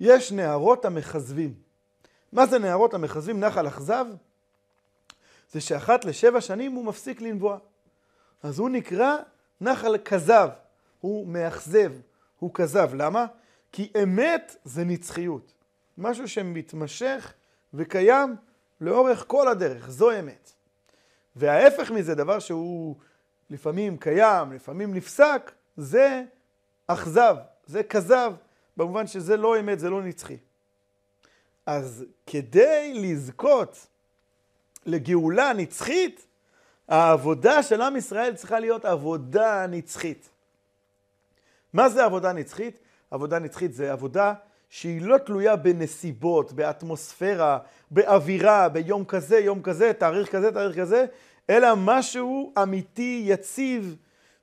יש 0.00 0.32
נערות 0.32 0.84
המכזבים. 0.84 1.54
מה 2.32 2.46
זה 2.46 2.58
נערות 2.58 2.94
המכזבים? 2.94 3.40
נחל 3.40 3.68
אכזב? 3.68 4.06
זה 5.52 5.60
שאחת 5.60 6.04
לשבע 6.04 6.40
שנים 6.40 6.72
הוא 6.72 6.84
מפסיק 6.84 7.20
לנבוע. 7.20 7.58
אז 8.42 8.58
הוא 8.58 8.70
נקרא 8.70 9.16
נחל 9.60 9.98
כזב, 9.98 10.48
הוא 11.00 11.26
מאכזב, 11.26 11.92
הוא 12.38 12.50
כזב. 12.54 12.90
למה? 12.94 13.26
כי 13.72 13.92
אמת 14.02 14.56
זה 14.64 14.84
נצחיות. 14.84 15.52
משהו 15.98 16.28
שמתמשך 16.28 17.32
וקיים 17.74 18.36
לאורך 18.80 19.24
כל 19.26 19.48
הדרך, 19.48 19.90
זו 19.90 20.18
אמת. 20.18 20.52
וההפך 21.36 21.90
מזה, 21.90 22.14
דבר 22.14 22.38
שהוא 22.38 22.96
לפעמים 23.50 23.96
קיים, 23.96 24.52
לפעמים 24.52 24.94
נפסק, 24.94 25.52
זה 25.76 26.22
אכזב, 26.86 27.36
זה 27.66 27.82
כזב, 27.82 28.32
במובן 28.78 29.06
שזה 29.06 29.36
לא 29.36 29.60
אמת, 29.60 29.78
זה 29.78 29.90
לא 29.90 30.02
נצחי. 30.02 30.36
אז 31.66 32.04
כדי 32.26 32.92
לזכות 32.94 33.86
לגאולה 34.86 35.52
נצחית, 35.52 36.26
העבודה 36.88 37.62
של 37.62 37.82
עם 37.82 37.96
ישראל 37.96 38.34
צריכה 38.34 38.60
להיות 38.60 38.84
עבודה 38.84 39.66
נצחית. 39.66 40.28
מה 41.72 41.88
זה 41.88 42.04
עבודה 42.04 42.32
נצחית? 42.32 42.78
עבודה 43.10 43.38
נצחית 43.38 43.74
זה 43.74 43.92
עבודה 43.92 44.34
שהיא 44.70 45.02
לא 45.02 45.18
תלויה 45.18 45.56
בנסיבות, 45.56 46.52
באטמוספירה, 46.52 47.58
באווירה, 47.90 48.68
ביום 48.68 49.04
כזה, 49.04 49.38
יום 49.38 49.62
כזה, 49.62 49.92
תאריך 49.92 50.32
כזה, 50.32 50.52
תאריך 50.52 50.78
כזה, 50.78 51.06
אלא 51.50 51.68
משהו 51.76 52.52
אמיתי, 52.62 53.22
יציב, 53.26 53.96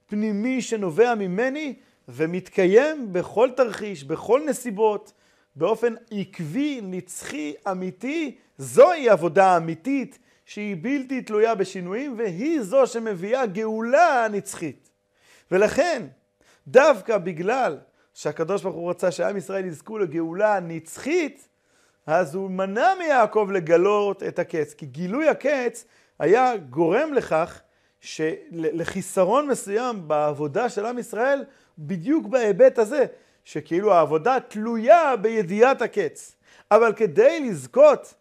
פנימי, 0.07 0.61
שנובע 0.61 1.15
ממני 1.15 1.75
ומתקיים 2.09 3.13
בכל 3.13 3.49
תרחיש, 3.55 4.03
בכל 4.03 4.41
נסיבות, 4.47 5.13
באופן 5.55 5.93
עקבי, 6.11 6.79
נצחי, 6.83 7.53
אמיתי. 7.71 8.35
זוהי 8.57 9.09
עבודה 9.09 9.57
אמיתית 9.57 10.19
שהיא 10.45 10.77
בלתי 10.81 11.21
תלויה 11.21 11.55
בשינויים, 11.55 12.17
והיא 12.17 12.61
זו 12.61 12.87
שמביאה 12.87 13.45
גאולה 13.45 14.27
נצחית. 14.31 14.89
ולכן, 15.51 16.03
דווקא 16.67 17.17
בגלל 17.17 17.77
שהקדוש 18.13 18.63
ברוך 18.63 18.75
הוא 18.75 18.89
רצה 18.89 19.11
שעם 19.11 19.37
ישראל 19.37 19.65
יזכו 19.65 19.97
לגאולה 19.97 20.59
נצחית, 20.59 21.47
אז 22.05 22.35
הוא 22.35 22.51
מנע 22.51 22.87
מיעקב 22.99 23.49
לגלות 23.53 24.23
את 24.23 24.39
הקץ. 24.39 24.73
כי 24.73 24.85
גילוי 24.85 25.29
הקץ 25.29 25.85
היה 26.19 26.57
גורם 26.57 27.13
לכך 27.13 27.61
שלחיסרון 27.99 29.47
מסוים 29.47 30.07
בעבודה 30.07 30.69
של 30.69 30.85
עם 30.85 30.99
ישראל, 30.99 31.43
בדיוק 31.77 32.27
בהיבט 32.27 32.79
הזה, 32.79 33.05
שכאילו 33.43 33.93
העבודה 33.93 34.39
תלויה 34.39 35.15
בידיעת 35.15 35.81
הקץ. 35.81 36.35
אבל 36.71 36.93
כדי 36.93 37.39
לזכות 37.39 38.13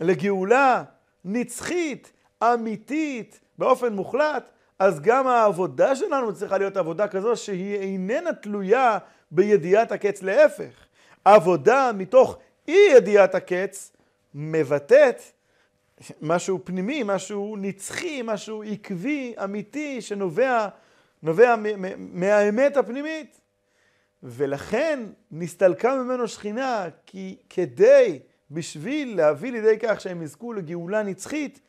לגאולה 0.00 0.82
נצחית, 1.24 2.12
אמיתית, 2.42 3.40
באופן 3.58 3.92
מוחלט, 3.92 4.50
אז 4.78 5.00
גם 5.00 5.26
העבודה 5.26 5.96
שלנו 5.96 6.34
צריכה 6.34 6.58
להיות 6.58 6.76
עבודה 6.76 7.08
כזו 7.08 7.36
שהיא 7.36 7.76
איננה 7.76 8.32
תלויה 8.32 8.98
בידיעת 9.30 9.92
הקץ 9.92 10.22
להפך. 10.22 10.86
עבודה 11.24 11.90
מתוך 11.94 12.38
אי 12.68 12.88
ידיעת 12.96 13.34
הקץ 13.34 13.92
מבטאת 14.34 15.22
משהו 16.22 16.60
פנימי, 16.64 17.02
משהו 17.04 17.56
נצחי, 17.58 18.22
משהו 18.24 18.62
עקבי, 18.62 19.34
אמיתי, 19.44 20.00
שנובע 20.00 20.68
נובע 21.22 21.54
מהאמת 21.98 22.76
הפנימית. 22.76 23.40
ולכן 24.22 25.00
נסתלקה 25.30 25.94
ממנו 25.94 26.28
שכינה, 26.28 26.86
כי 27.06 27.36
כדי, 27.50 28.18
בשביל 28.50 29.16
להביא 29.16 29.52
לידי 29.52 29.78
כך 29.82 30.00
שהם 30.00 30.22
יזכו 30.22 30.52
לגאולה 30.52 31.02
נצחית, 31.02 31.60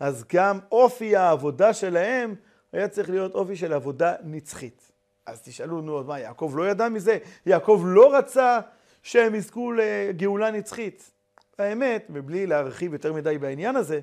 אז 0.00 0.24
גם 0.32 0.58
אופי 0.72 1.16
העבודה 1.16 1.72
שלהם 1.72 2.34
היה 2.72 2.88
צריך 2.88 3.10
להיות 3.10 3.34
אופי 3.34 3.56
של 3.56 3.72
עבודה 3.72 4.14
נצחית. 4.24 4.90
אז 5.26 5.42
תשאלו, 5.42 5.80
נו, 5.80 6.04
מה, 6.04 6.20
יעקב 6.20 6.52
לא 6.56 6.68
ידע 6.68 6.88
מזה? 6.88 7.18
יעקב 7.46 7.82
לא 7.86 8.16
רצה 8.16 8.60
שהם 9.02 9.34
יזכו 9.34 9.72
לגאולה 9.72 10.50
נצחית. 10.50 11.10
האמת, 11.58 12.06
מבלי 12.08 12.46
להרחיב 12.46 12.92
יותר 12.92 13.12
מדי 13.12 13.38
בעניין 13.38 13.76
הזה, 13.76 14.00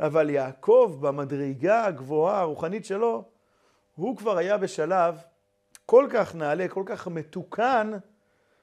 אבל 0.00 0.30
יעקב 0.30 0.96
במדרגה 1.00 1.84
הגבוהה 1.84 2.40
הרוחנית 2.40 2.84
שלו, 2.84 3.24
הוא 3.96 4.16
כבר 4.16 4.36
היה 4.36 4.58
בשלב 4.58 5.18
כל 5.86 6.06
כך 6.10 6.34
נעלה, 6.34 6.68
כל 6.68 6.82
כך 6.86 7.08
מתוקן, 7.08 7.92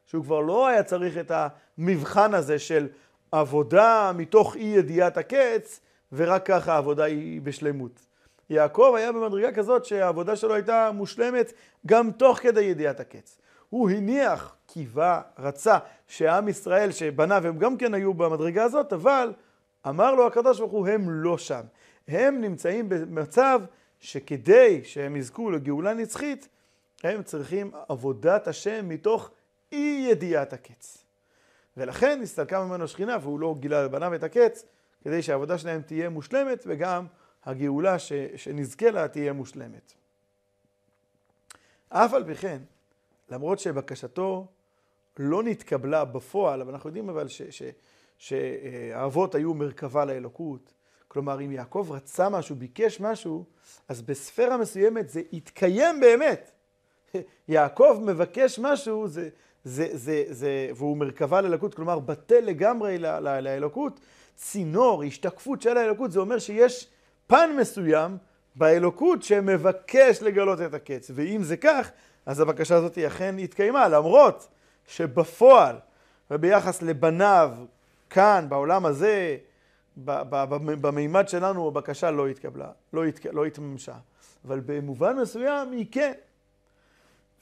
שהוא 0.05 0.23
כבר 0.23 0.39
לא 0.39 0.67
היה 0.67 0.83
צריך 0.83 1.17
את 1.17 1.31
המבחן 1.77 2.33
הזה 2.33 2.59
של 2.59 2.87
עבודה 3.31 4.11
מתוך 4.15 4.55
אי 4.55 4.63
ידיעת 4.63 5.17
הקץ, 5.17 5.79
ורק 6.11 6.45
ככה 6.45 6.73
העבודה 6.73 7.03
היא 7.03 7.41
בשלמות. 7.41 8.05
יעקב 8.49 8.93
היה 8.97 9.11
במדרגה 9.11 9.51
כזאת 9.51 9.85
שהעבודה 9.85 10.35
שלו 10.35 10.53
הייתה 10.53 10.91
מושלמת 10.93 11.53
גם 11.85 12.11
תוך 12.11 12.39
כדי 12.39 12.61
ידיעת 12.61 12.99
הקץ. 12.99 13.37
הוא 13.69 13.89
הניח, 13.89 14.55
קיווה, 14.67 15.21
רצה, 15.39 15.77
שעם 16.07 16.47
ישראל 16.47 16.91
שבניו 16.91 17.47
הם 17.47 17.57
גם 17.57 17.77
כן 17.77 17.93
היו 17.93 18.13
במדרגה 18.13 18.63
הזאת, 18.63 18.93
אבל 18.93 19.33
אמר 19.89 20.15
לו 20.15 20.27
הקדוש 20.27 20.59
ברוך 20.59 20.71
הוא, 20.71 20.87
הם 20.87 21.09
לא 21.09 21.37
שם. 21.37 21.61
הם 22.07 22.41
נמצאים 22.41 22.89
במצב 22.89 23.61
שכדי 24.03 24.83
שהם 24.83 25.15
יזכו 25.15 25.51
לגאולה 25.51 25.93
נצחית, 25.93 26.47
הם 27.03 27.23
צריכים 27.23 27.71
עבודת 27.89 28.47
השם 28.47 28.89
מתוך 28.89 29.31
אי 29.71 30.07
ידיעת 30.09 30.53
הקץ. 30.53 31.03
ולכן 31.77 32.21
נסתלקה 32.21 32.65
ממנו 32.65 32.87
שכינה 32.87 33.17
והוא 33.21 33.39
לא 33.39 33.55
גילה 33.59 33.83
לבניו 33.83 34.15
את 34.15 34.23
הקץ, 34.23 34.65
כדי 35.03 35.21
שהעבודה 35.21 35.57
שלהם 35.57 35.81
תהיה 35.81 36.09
מושלמת 36.09 36.63
וגם 36.67 37.05
הגאולה 37.45 37.99
ש, 37.99 38.13
שנזכה 38.35 38.91
לה 38.91 39.07
תהיה 39.07 39.33
מושלמת. 39.33 39.93
אף 41.89 42.13
על 42.13 42.23
פי 42.23 42.35
כן, 42.35 42.61
למרות 43.29 43.59
שבקשתו 43.59 44.47
לא 45.17 45.43
נתקבלה 45.43 46.05
בפועל, 46.05 46.61
אבל 46.61 46.73
אנחנו 46.73 46.89
יודעים 46.89 47.09
אבל 47.09 47.27
שהאבות 48.17 49.35
היו 49.35 49.53
מרכבה 49.53 50.05
לאלוקות. 50.05 50.73
כלומר, 51.13 51.41
אם 51.41 51.51
יעקב 51.51 51.87
רצה 51.91 52.29
משהו, 52.29 52.55
ביקש 52.55 52.99
משהו, 52.99 53.45
אז 53.89 54.01
בספירה 54.01 54.57
מסוימת 54.57 55.09
זה 55.09 55.21
יתקיים 55.31 55.99
באמת. 55.99 56.51
יעקב 57.47 57.99
מבקש 58.01 58.59
משהו, 58.59 59.07
זה, 59.07 59.29
זה, 59.63 59.87
זה, 59.91 60.23
זה, 60.29 60.69
והוא 60.75 60.97
מרכבה 60.97 61.41
לאלוקות, 61.41 61.75
כלומר 61.75 61.99
בטל 61.99 62.39
לגמרי 62.39 62.97
לאלוקות, 63.19 63.99
צינור, 64.35 65.03
השתקפות 65.03 65.61
של 65.61 65.77
האלוקות, 65.77 66.11
זה 66.11 66.19
אומר 66.19 66.39
שיש 66.39 66.87
פן 67.27 67.49
מסוים 67.59 68.17
באלוקות 68.55 69.23
שמבקש 69.23 70.21
לגלות 70.21 70.61
את 70.61 70.73
הקץ. 70.73 71.11
ואם 71.13 71.43
זה 71.43 71.57
כך, 71.57 71.91
אז 72.25 72.39
הבקשה 72.39 72.75
הזאת 72.75 72.97
אכן 72.97 73.35
התקיימה, 73.39 73.87
למרות 73.87 74.47
שבפועל 74.87 75.75
וביחס 76.31 76.81
לבניו 76.81 77.51
כאן, 78.09 78.45
בעולם 78.49 78.85
הזה, 78.85 79.37
במימד 79.95 81.27
שלנו 81.27 81.67
הבקשה 81.67 82.11
לא 82.11 82.27
התקבלה, 82.27 82.71
לא, 82.93 83.05
התק... 83.05 83.25
לא 83.25 83.45
התממשה. 83.45 83.95
אבל 84.45 84.61
במובן 84.65 85.15
מסוים 85.15 85.71
היא 85.71 85.85
כן. 85.91 86.13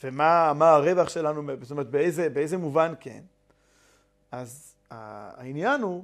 ומה 0.03 0.75
הרווח 0.75 1.09
שלנו, 1.09 1.41
זאת 1.61 1.71
אומרת, 1.71 1.89
באיזה, 1.89 2.29
באיזה 2.29 2.57
מובן 2.57 2.93
כן? 2.99 3.21
אז 4.31 4.75
העניין 4.89 5.81
הוא 5.81 6.03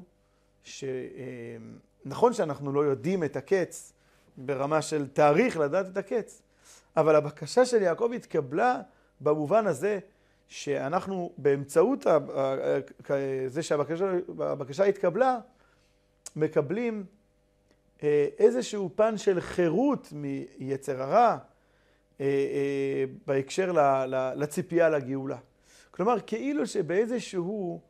שנכון 0.64 2.34
שאנחנו 2.34 2.74
לא 2.74 2.86
יודעים 2.86 3.24
את 3.24 3.36
הקץ 3.36 3.94
ברמה 4.38 4.82
של 4.82 5.08
תאריך 5.08 5.58
לדעת 5.58 5.86
את 5.88 5.98
הקץ, 5.98 6.42
אבל 6.98 7.16
הבקשה 7.16 7.66
של 7.66 7.82
יעקב 7.82 8.12
התקבלה 8.16 8.82
במובן 9.22 9.68
הזה 9.68 10.00
שאנחנו 10.48 11.32
באמצעות 11.38 12.08
זה 13.48 13.64
שהבקשה 13.64 14.84
התקבלה, 14.84 15.40
מקבלים 16.38 17.06
אה, 18.04 18.28
איזשהו 18.38 18.89
פן 18.95 19.17
של 19.17 19.41
חירות 19.41 20.13
מיצר 20.60 21.02
הרע 21.02 21.38
אה, 22.21 22.26
אה, 22.26 23.06
בהקשר 23.28 23.71
לציפייה 24.36 24.89
לגאולה. 24.89 25.38
כלומר, 25.91 26.15
כאילו 26.26 26.67
שבאיזשהו 26.67 27.82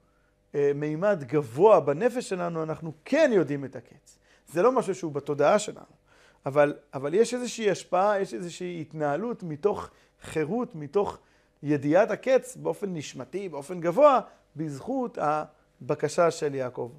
מימד 0.76 1.24
גבוה 1.28 1.80
בנפש 1.80 2.30
שלנו 2.30 2.64
אנחנו 2.64 2.94
כן 3.06 3.32
יודעים 3.34 3.66
את 3.66 3.76
הקץ. 3.76 4.18
זה 4.48 4.62
לא 4.62 4.72
משהו 4.72 4.96
שהוא 4.96 5.12
בתודעה 5.12 5.60
שלנו, 5.60 5.86
אבל, 6.46 6.74
אבל 6.94 7.14
יש 7.14 7.34
איזושהי 7.34 7.72
השפעה, 7.72 8.22
יש 8.22 8.34
איזושהי 8.34 8.82
התנהלות 8.82 9.44
מתוך 9.44 9.90
חירות, 10.22 10.76
מתוך 10.76 11.20
ידיעת 11.64 12.12
הקץ 12.12 12.56
באופן 12.56 12.94
נשמתי, 12.94 13.50
באופן 13.50 13.80
גבוה, 13.80 14.20
בזכות 14.56 15.18
הבקשה 15.22 16.32
של 16.32 16.56
יעקב. 16.56 16.92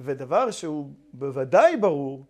ודבר 0.00 0.50
שהוא 0.50 0.90
בוודאי 1.12 1.76
ברור, 1.76 2.24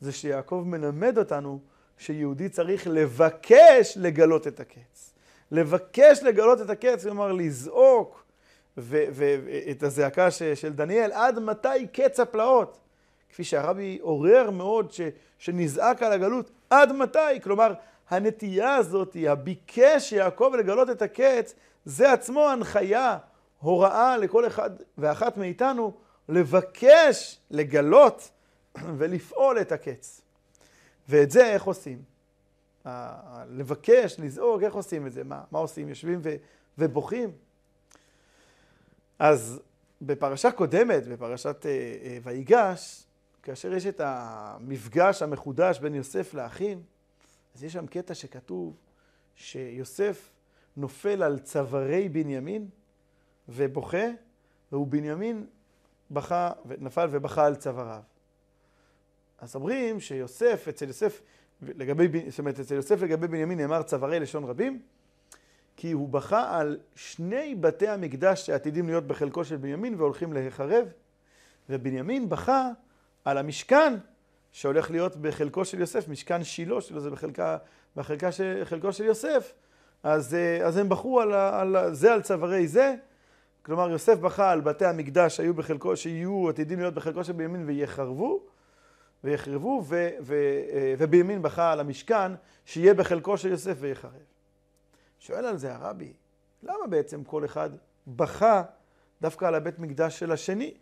זה 0.00 0.12
שיעקב 0.12 0.62
מלמד 0.66 1.18
אותנו 1.18 1.60
שיהודי 1.98 2.48
צריך 2.48 2.86
לבקש 2.86 3.94
לגלות 3.96 4.46
את 4.46 4.60
הקץ. 4.60 5.14
לבקש 5.50 6.22
לגלות 6.22 6.60
את 6.60 6.70
הקץ, 6.70 7.04
כלומר 7.04 7.32
לזעוק 7.32 8.24
ואת 8.76 9.82
הזעקה 9.82 10.30
של 10.30 10.72
דניאל, 10.72 11.12
עד 11.12 11.38
מתי 11.38 11.86
קץ 11.92 12.20
הפלאות? 12.20 12.78
כפי 13.30 13.44
שהרבי 13.44 13.98
עורר 14.02 14.50
מאוד 14.50 14.92
ש, 14.92 15.00
שנזעק 15.38 16.02
על 16.02 16.12
הגלות, 16.12 16.50
עד 16.70 16.92
מתי? 16.92 17.40
כלומר, 17.42 17.72
הנטייה 18.10 18.74
הזאת, 18.74 19.16
הביקש 19.28 20.12
יעקב 20.12 20.52
לגלות 20.58 20.90
את 20.90 21.02
הקץ, 21.02 21.54
זה 21.84 22.12
עצמו 22.12 22.48
הנחיה, 22.48 23.18
הוראה 23.58 24.16
לכל 24.16 24.46
אחד 24.46 24.70
ואחת 24.98 25.36
מאיתנו 25.36 25.92
לבקש, 26.28 27.38
לגלות 27.50 28.30
ולפעול 28.98 29.60
את 29.60 29.72
הקץ. 29.72 30.20
ואת 31.08 31.30
זה 31.30 31.46
איך 31.46 31.64
עושים? 31.64 32.02
לבקש, 33.48 34.20
לזעוק, 34.20 34.62
איך 34.62 34.74
עושים 34.74 35.06
את 35.06 35.12
זה? 35.12 35.24
מה, 35.24 35.44
מה 35.50 35.58
עושים? 35.58 35.88
יושבים 35.88 36.20
ו, 36.22 36.36
ובוכים? 36.78 37.32
אז 39.18 39.60
בפרשה 40.02 40.50
קודמת, 40.50 41.06
בפרשת 41.06 41.66
אה, 41.66 41.70
אה, 41.70 42.18
ויגש, 42.22 43.06
כאשר 43.42 43.72
יש 43.72 43.86
את 43.86 44.00
המפגש 44.04 45.22
המחודש 45.22 45.78
בין 45.78 45.94
יוסף 45.94 46.34
לאחים, 46.34 46.82
אז 47.54 47.64
יש 47.64 47.72
שם 47.72 47.86
קטע 47.86 48.14
שכתוב 48.14 48.76
שיוסף 49.36 50.30
נופל 50.76 51.22
על 51.22 51.38
צווארי 51.38 52.08
בנימין 52.08 52.68
ובוכה, 53.48 54.06
והוא 54.72 54.86
בנימין 54.86 55.46
בכה, 56.10 56.50
נפל 56.78 57.08
ובכה 57.10 57.46
על 57.46 57.54
צוואריו. 57.54 58.00
אז 59.38 59.54
אומרים 59.54 60.00
שיוסף, 60.00 60.68
אצל 60.68 60.86
יוסף, 60.86 61.22
לגבי, 61.62 62.30
זאת 62.30 62.38
אומרת, 62.38 62.60
אצל 62.60 62.74
יוסף 62.74 63.02
לגבי 63.02 63.28
בנימין 63.28 63.60
נאמר 63.60 63.82
צווארי 63.82 64.20
לשון 64.20 64.44
רבים, 64.44 64.82
כי 65.76 65.92
הוא 65.92 66.08
בכה 66.08 66.58
על 66.58 66.78
שני 66.94 67.54
בתי 67.54 67.88
המקדש 67.88 68.46
שעתידים 68.46 68.86
להיות 68.86 69.06
בחלקו 69.06 69.44
של 69.44 69.56
בנימין 69.56 69.94
והולכים 69.94 70.32
להיחרב, 70.32 70.88
ובנימין 71.68 72.28
בכה 72.28 72.70
על 73.24 73.38
המשכן 73.38 73.94
שהולך 74.52 74.90
להיות 74.90 75.16
בחלקו 75.16 75.64
של 75.64 75.80
יוסף, 75.80 76.08
משכן 76.08 76.44
שילה 76.44 76.80
שלו 76.80 77.00
זה 77.00 77.10
בחלקה, 77.10 77.58
בחלקה 77.96 78.32
של, 78.32 78.62
חלקו 78.64 78.92
של 78.92 79.04
יוסף, 79.04 79.52
אז, 80.02 80.36
אז 80.64 80.76
הם 80.76 80.88
בכו 80.88 81.20
על, 81.20 81.32
על 81.32 81.94
זה 81.94 82.12
על 82.12 82.22
צווארי 82.22 82.68
זה, 82.68 82.94
כלומר 83.66 83.90
יוסף 83.90 84.18
בכה 84.18 84.50
על 84.50 84.60
בתי 84.60 84.84
המקדש 84.84 85.36
שהיו 85.36 85.54
בחלקו, 85.54 85.96
שיהיו 85.96 86.48
עתידים 86.48 86.78
להיות 86.78 86.94
בחלקו 86.94 87.24
של 87.24 87.32
בימין 87.32 87.64
ויחרבו, 87.66 88.40
ויחרבו, 89.24 89.82
ו, 89.86 90.08
ו, 90.20 90.34
ובימין 90.98 91.42
בכה 91.42 91.72
על 91.72 91.80
המשכן 91.80 92.32
שיהיה 92.64 92.94
בחלקו 92.94 93.38
של 93.38 93.48
יוסף 93.48 93.76
ויחרב. 93.80 94.10
שואל 95.18 95.46
על 95.46 95.56
זה 95.56 95.74
הרבי, 95.74 96.12
למה 96.62 96.86
בעצם 96.90 97.24
כל 97.24 97.44
אחד 97.44 97.70
בכה 98.06 98.62
דווקא 99.22 99.44
על 99.44 99.54
הבית 99.54 99.78
מקדש 99.78 100.18
של 100.18 100.32
השני? 100.32 100.74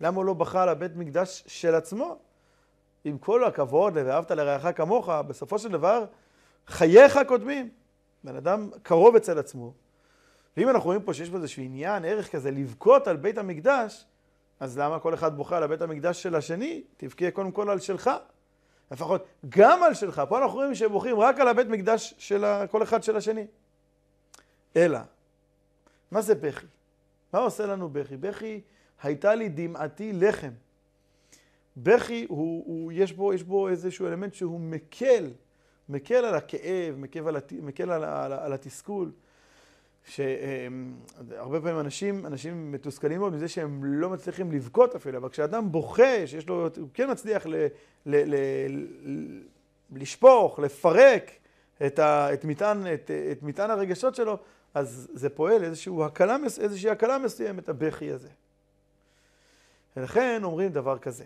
למה 0.00 0.16
הוא 0.16 0.24
לא 0.24 0.34
בכה 0.34 0.62
על 0.62 0.68
הבית 0.68 0.96
מקדש 0.96 1.44
של 1.46 1.74
עצמו? 1.74 2.18
עם 3.04 3.18
כל 3.18 3.44
הכבוד 3.44 3.98
ל"ואהבת 3.98 4.30
לרעך 4.30 4.76
כמוך", 4.76 5.08
בסופו 5.08 5.58
של 5.58 5.68
דבר 5.68 6.04
חייך 6.66 7.18
קודמים. 7.28 7.70
בן 8.24 8.36
אדם 8.36 8.70
קרוב 8.82 9.16
אצל 9.16 9.38
עצמו. 9.38 9.72
ואם 10.56 10.68
אנחנו 10.68 10.86
רואים 10.86 11.02
פה 11.02 11.14
שיש 11.14 11.30
פה 11.30 11.36
איזשהו 11.36 11.62
עניין, 11.62 12.04
ערך 12.04 12.32
כזה, 12.32 12.50
לבכות 12.50 13.08
על 13.08 13.16
בית 13.16 13.38
המקדש, 13.38 14.06
אז 14.60 14.78
למה 14.78 14.98
כל 14.98 15.14
אחד 15.14 15.36
בוכה 15.36 15.56
על 15.56 15.62
הבית 15.62 15.82
המקדש 15.82 16.22
של 16.22 16.34
השני? 16.34 16.82
תבכה 16.96 17.30
קודם 17.30 17.52
כל 17.52 17.70
על 17.70 17.80
שלך. 17.80 18.10
לפחות 18.90 19.26
גם 19.48 19.82
על 19.82 19.94
שלך. 19.94 20.22
פה 20.28 20.38
אנחנו 20.38 20.54
רואים 20.54 20.74
שהם 20.74 20.92
בוכים 20.92 21.20
רק 21.20 21.40
על 21.40 21.48
הבית 21.48 21.66
מקדש 21.66 22.14
של 22.18 22.44
כל 22.70 22.82
אחד 22.82 23.02
של 23.02 23.16
השני. 23.16 23.46
אלא, 24.76 24.98
מה 26.10 26.22
זה 26.22 26.34
בכי? 26.34 26.66
מה 27.32 27.38
עושה 27.38 27.66
לנו 27.66 27.88
בכי? 27.88 28.16
בכי, 28.16 28.60
הייתה 29.02 29.34
לי 29.34 29.48
דמעתי 29.48 30.12
לחם. 30.12 30.50
בכי, 31.76 32.26
הוא, 32.28 32.64
הוא, 32.66 32.92
יש, 32.92 33.12
בו, 33.12 33.34
יש 33.34 33.42
בו 33.42 33.68
איזשהו 33.68 34.06
אלמנט 34.06 34.34
שהוא 34.34 34.60
מקל, 34.60 35.32
מקל 35.88 36.14
על 36.14 36.34
הכאב, 36.34 36.94
מקל 36.96 37.28
על, 37.28 37.36
מקל 37.62 37.90
על, 37.90 38.04
על, 38.04 38.32
על 38.32 38.52
התסכול. 38.52 39.12
שהרבה 40.04 41.60
פעמים 41.60 41.80
אנשים, 41.80 42.26
אנשים 42.26 42.72
מתוסכלים 42.72 43.20
מאוד 43.20 43.32
מזה 43.32 43.48
שהם 43.48 43.84
לא 43.84 44.10
מצליחים 44.10 44.52
לבכות 44.52 44.94
אפילו, 44.94 45.18
אבל 45.18 45.28
כשאדם 45.28 45.72
בוכה, 45.72 46.26
שיש 46.26 46.48
לו, 46.48 46.68
הוא 46.76 46.88
כן 46.94 47.10
מצליח 47.10 47.46
ל, 47.46 47.54
ל, 47.54 47.66
ל, 48.06 48.34
ל, 49.02 49.40
לשפוך, 49.92 50.58
לפרק 50.58 51.30
את, 51.86 51.98
ה, 51.98 52.34
את, 52.34 52.44
מטען, 52.44 52.94
את, 52.94 53.10
את 53.32 53.42
מטען 53.42 53.70
הרגשות 53.70 54.14
שלו, 54.14 54.38
אז 54.74 55.08
זה 55.12 55.30
פועל 55.30 55.64
איזושהי 55.64 55.92
הקלה, 56.04 56.36
איזושהי 56.60 56.90
הקלה 56.90 57.18
מסוימת, 57.18 57.68
הבכי 57.68 58.10
הזה. 58.10 58.28
ולכן 59.96 60.40
אומרים 60.44 60.72
דבר 60.72 60.98
כזה, 60.98 61.24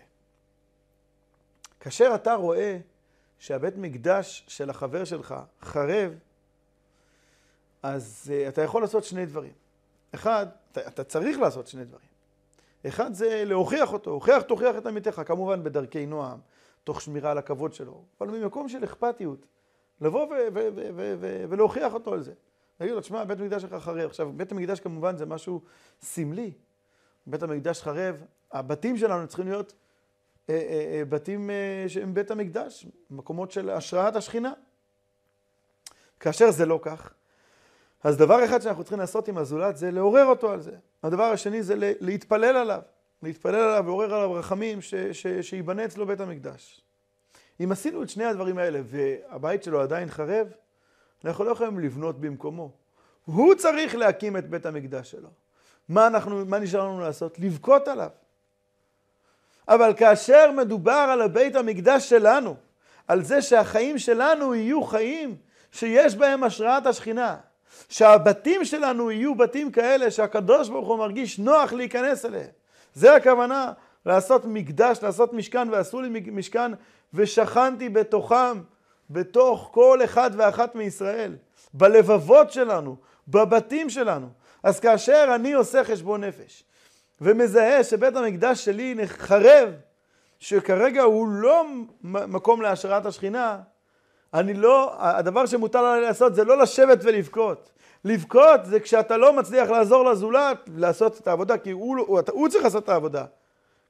כאשר 1.79 2.11
אתה 2.15 2.33
רואה 2.33 2.77
שהבית 3.39 3.77
מקדש 3.77 4.45
של 4.47 4.69
החבר 4.69 5.03
שלך 5.03 5.35
חרב, 5.61 6.13
אז 7.85 8.31
uh, 8.31 8.49
אתה 8.49 8.61
יכול 8.61 8.81
לעשות 8.81 9.03
שני 9.03 9.25
דברים. 9.25 9.51
אחד, 10.15 10.45
אתה, 10.71 10.87
אתה 10.87 11.03
צריך 11.03 11.39
לעשות 11.39 11.67
שני 11.67 11.85
דברים. 11.85 12.07
אחד 12.87 13.13
זה 13.13 13.43
להוכיח 13.45 13.93
אותו, 13.93 14.11
הוכיח 14.11 14.41
תוכיח 14.41 14.77
את 14.77 14.85
עמיתך, 14.85 15.21
כמובן 15.25 15.63
בדרכי 15.63 16.05
נועם, 16.05 16.39
תוך 16.83 17.01
שמירה 17.01 17.31
על 17.31 17.37
הכבוד 17.37 17.73
שלו, 17.73 18.03
אבל 18.21 18.27
ממקום 18.27 18.69
של 18.69 18.83
אכפתיות, 18.83 19.45
לבוא 20.01 20.27
ולהוכיח 21.49 21.93
אותו 21.93 22.13
על 22.13 22.21
זה. 22.21 22.33
להגיד 22.79 22.95
לו, 22.95 23.01
תשמע, 23.01 23.23
בית 23.23 23.39
המקדש 23.39 23.61
שלך 23.61 23.73
חרב. 23.73 24.09
עכשיו, 24.09 24.31
בית 24.33 24.51
המקדש 24.51 24.79
כמובן 24.79 25.17
זה 25.17 25.25
משהו 25.25 25.61
סמלי. 26.01 26.51
בית 27.27 27.43
המקדש 27.43 27.81
חרב, 27.81 28.23
הבתים 28.51 28.97
שלנו 28.97 29.27
צריכים 29.27 29.47
להיות 29.47 29.73
אה, 30.49 30.55
אה, 30.55 30.97
אה, 30.99 31.05
בתים 31.05 31.49
אה, 31.49 31.85
שהם 31.87 32.13
בית 32.13 32.31
המקדש, 32.31 32.87
מקומות 33.09 33.51
של 33.51 33.69
השראת 33.69 34.15
השכינה. 34.15 34.53
כאשר 36.19 36.51
זה 36.51 36.65
לא 36.65 36.79
כך, 36.81 37.13
אז 38.05 38.17
דבר 38.17 38.45
אחד 38.45 38.61
שאנחנו 38.61 38.83
צריכים 38.83 38.99
לעשות 38.99 39.27
עם 39.27 39.37
הזולת 39.37 39.77
זה 39.77 39.91
לעורר 39.91 40.25
אותו 40.25 40.51
על 40.51 40.61
זה. 40.61 40.71
הדבר 41.03 41.23
השני 41.23 41.63
זה 41.63 41.73
להתפלל 41.77 42.57
עליו, 42.57 42.81
להתפלל 43.23 43.55
עליו 43.55 43.83
ועורר 43.85 44.13
עליו 44.13 44.33
רחמים 44.33 44.79
שייבנה 45.41 45.85
אצלו 45.85 46.07
בית 46.07 46.19
המקדש. 46.19 46.81
אם 47.63 47.71
עשינו 47.71 48.03
את 48.03 48.09
שני 48.09 48.25
הדברים 48.25 48.57
האלה 48.57 48.81
והבית 48.85 49.63
שלו 49.63 49.81
עדיין 49.81 50.09
חרב, 50.09 50.47
אנחנו 51.25 51.43
לא 51.43 51.51
יכולים 51.51 51.79
לבנות 51.79 52.21
במקומו. 52.21 52.71
הוא 53.25 53.55
צריך 53.55 53.95
להקים 53.95 54.37
את 54.37 54.49
בית 54.49 54.65
המקדש 54.65 55.11
שלו. 55.11 55.29
מה, 55.89 56.07
אנחנו, 56.07 56.45
מה 56.45 56.59
נשאר 56.59 56.83
לנו 56.83 56.99
לעשות? 56.99 57.39
לבכות 57.39 57.87
עליו. 57.87 58.09
אבל 59.67 59.93
כאשר 59.97 60.51
מדובר 60.51 61.07
על 61.11 61.21
הבית 61.21 61.55
המקדש 61.55 62.09
שלנו, 62.09 62.55
על 63.07 63.23
זה 63.23 63.41
שהחיים 63.41 63.97
שלנו 63.97 64.55
יהיו 64.55 64.83
חיים 64.83 65.37
שיש 65.71 66.15
בהם 66.15 66.43
השראת 66.43 66.85
השכינה, 66.85 67.37
שהבתים 67.89 68.65
שלנו 68.65 69.11
יהיו 69.11 69.35
בתים 69.35 69.71
כאלה 69.71 70.11
שהקדוש 70.11 70.69
ברוך 70.69 70.87
הוא 70.87 70.97
מרגיש 70.97 71.39
נוח 71.39 71.73
להיכנס 71.73 72.25
אליהם. 72.25 72.49
זה 72.93 73.15
הכוונה, 73.15 73.71
לעשות 74.05 74.45
מקדש, 74.45 74.99
לעשות 75.03 75.33
משכן, 75.33 75.67
ועשו 75.71 76.01
לי 76.01 76.21
משכן, 76.31 76.71
ושכנתי 77.13 77.89
בתוכם, 77.89 78.61
בתוך 79.09 79.69
כל 79.71 79.99
אחד 80.03 80.31
ואחת 80.37 80.75
מישראל, 80.75 81.35
בלבבות 81.73 82.51
שלנו, 82.51 82.95
בבתים 83.27 83.89
שלנו. 83.89 84.27
אז 84.63 84.79
כאשר 84.79 85.31
אני 85.35 85.53
עושה 85.53 85.83
חשבון 85.83 86.23
נפש, 86.23 86.63
ומזהה 87.21 87.83
שבית 87.83 88.15
המקדש 88.15 88.65
שלי 88.65 88.93
נחרב, 88.95 89.69
שכרגע 90.39 91.01
הוא 91.01 91.27
לא 91.27 91.65
מקום 92.03 92.61
להשראת 92.61 93.05
השכינה, 93.05 93.59
אני 94.35 94.53
לא, 94.53 94.95
הדבר 94.99 95.45
שמוטל 95.45 95.77
עליי 95.77 96.01
לעשות 96.01 96.35
זה 96.35 96.43
לא 96.43 96.57
לשבת 96.57 96.99
ולבכות. 97.03 97.69
לבכות 98.05 98.65
זה 98.65 98.79
כשאתה 98.79 99.17
לא 99.17 99.33
מצליח 99.33 99.69
לעזור 99.69 100.05
לזולת 100.05 100.69
לעשות 100.77 101.19
את 101.19 101.27
העבודה, 101.27 101.57
כי 101.57 101.71
הוא, 101.71 101.97
הוא, 102.07 102.19
הוא 102.31 102.49
צריך 102.49 102.63
לעשות 102.63 102.83
את 102.83 102.89
העבודה. 102.89 103.25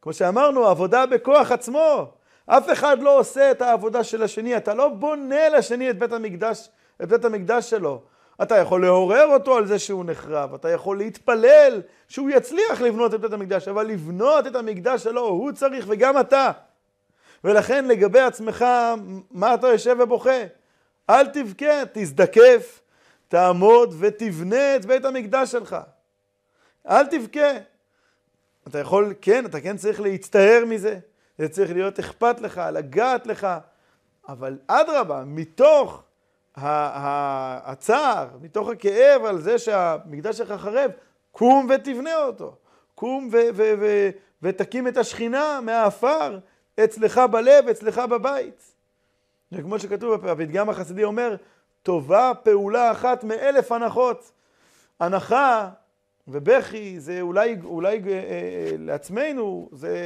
כמו 0.02 0.14
שאמרנו, 0.14 0.66
עבודה 0.66 1.06
בכוח 1.06 1.52
עצמו. 1.52 2.12
אף 2.46 2.72
אחד 2.72 3.02
לא 3.02 3.20
עושה 3.20 3.52
את 3.52 3.62
העבודה 3.62 4.04
של 4.04 4.24
השני, 4.24 4.58
אתה 4.58 4.74
לא 4.74 4.90
בונה 4.90 5.50
לשני 5.50 5.90
את 5.90 6.00
בית 6.00 6.14
המקדש, 6.14 6.70
את 7.04 7.10
בית 7.10 7.26
המקדש 7.26 7.70
שלו. 7.70 8.02
אתה 8.42 8.58
יכול 8.58 8.82
לעורר 8.82 9.26
אותו 9.34 9.58
על 9.58 9.66
זה 9.66 9.80
שהוא 9.80 10.06
נחרב, 10.06 10.54
אתה 10.54 10.70
יכול 10.70 10.98
להתפלל 10.98 11.82
שהוא 12.08 12.30
יצליח 12.30 12.82
לבנות 12.82 13.14
את 13.14 13.22
בית 13.22 13.34
המקדש, 13.34 13.68
אבל 13.68 13.88
לבנות 13.88 14.48
את 14.48 14.56
המקדש 14.56 15.04
שלו 15.04 15.22
הוא 15.22 15.52
צריך 15.52 15.86
וגם 15.90 16.20
אתה. 16.20 16.52
ולכן 17.46 17.86
לגבי 17.86 18.20
עצמך, 18.20 18.66
מה 19.32 19.54
אתה 19.54 19.68
יושב 19.68 19.98
ובוכה? 20.00 20.44
אל 21.10 21.28
תבכה, 21.28 21.84
תזדקף, 21.94 22.82
תעמוד 23.28 23.96
ותבנה 24.00 24.76
את 24.76 24.86
בית 24.86 25.06
המקדש 25.06 25.52
שלך. 25.52 25.78
אל 26.90 27.06
תבכה. 27.06 27.52
אתה 28.68 28.80
יכול, 28.80 29.14
כן, 29.22 29.46
אתה 29.46 29.62
כן 29.62 29.78
צריך 29.78 30.02
להצטער 30.02 30.64
מזה, 30.68 31.00
זה 31.38 31.50
צריך 31.50 31.72
להיות 31.72 32.00
אכפת 32.00 32.42
לך, 32.42 32.62
לגעת 32.74 33.28
לך, 33.28 33.48
אבל 34.30 34.58
אדרבה, 34.68 35.24
מתוך 35.26 36.04
הצער, 36.56 38.28
מתוך 38.42 38.70
הכאב 38.70 39.26
על 39.26 39.42
זה 39.42 39.60
שהמקדש 39.60 40.38
שלך 40.38 40.62
חרב, 40.62 40.92
קום 41.32 41.68
ותבנה 41.70 42.16
אותו. 42.16 42.56
קום 42.96 43.30
ותקים 44.42 44.88
את 44.88 44.98
השכינה 44.98 45.60
מהעפר 45.62 46.40
אצלך 46.84 47.22
בלב, 47.32 47.68
אצלך 47.68 47.98
בבית. 48.00 48.72
וכמו 49.52 49.80
שכתוב, 49.80 50.26
הפתגם 50.26 50.70
החסידי 50.70 51.04
אומר, 51.04 51.36
טובה 51.84 52.32
פעולה 52.44 52.92
אחת 52.92 53.24
מאלף 53.24 53.72
הנחות. 53.72 54.32
הנחה 55.00 55.70
ובכי 56.28 57.00
זה 57.00 57.22
אולי, 57.22 57.56
אולי 57.64 58.02
אה, 58.08 58.12
אה, 58.12 58.72
לעצמנו, 58.78 59.70
זה, 59.72 59.98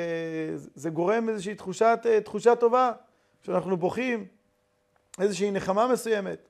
זה 0.76 0.90
גורם 0.90 1.30
איזושהי 1.30 1.56
תחושת, 1.56 2.00
אה, 2.06 2.22
תחושה 2.22 2.56
טובה, 2.56 2.92
שאנחנו 3.42 3.78
בוכים, 3.78 4.26
איזושהי 5.20 5.52
נחמה 5.52 5.88
מסוימת, 5.88 6.50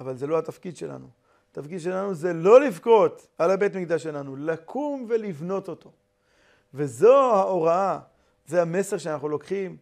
אבל 0.00 0.16
זה 0.16 0.26
לא 0.26 0.38
התפקיד 0.38 0.76
שלנו. 0.76 1.06
התפקיד 1.50 1.80
שלנו 1.80 2.14
זה 2.14 2.32
לא 2.32 2.60
לבכות 2.60 3.26
על 3.38 3.50
הבית 3.50 3.76
מקדש 3.76 4.02
שלנו, 4.02 4.36
לקום 4.36 5.06
ולבנות 5.08 5.68
אותו. 5.68 5.90
וזו 6.74 7.34
ההוראה, 7.34 7.98
זה 8.50 8.62
המסר 8.62 8.98
שאנחנו 8.98 9.28
לוקחים 9.28 9.76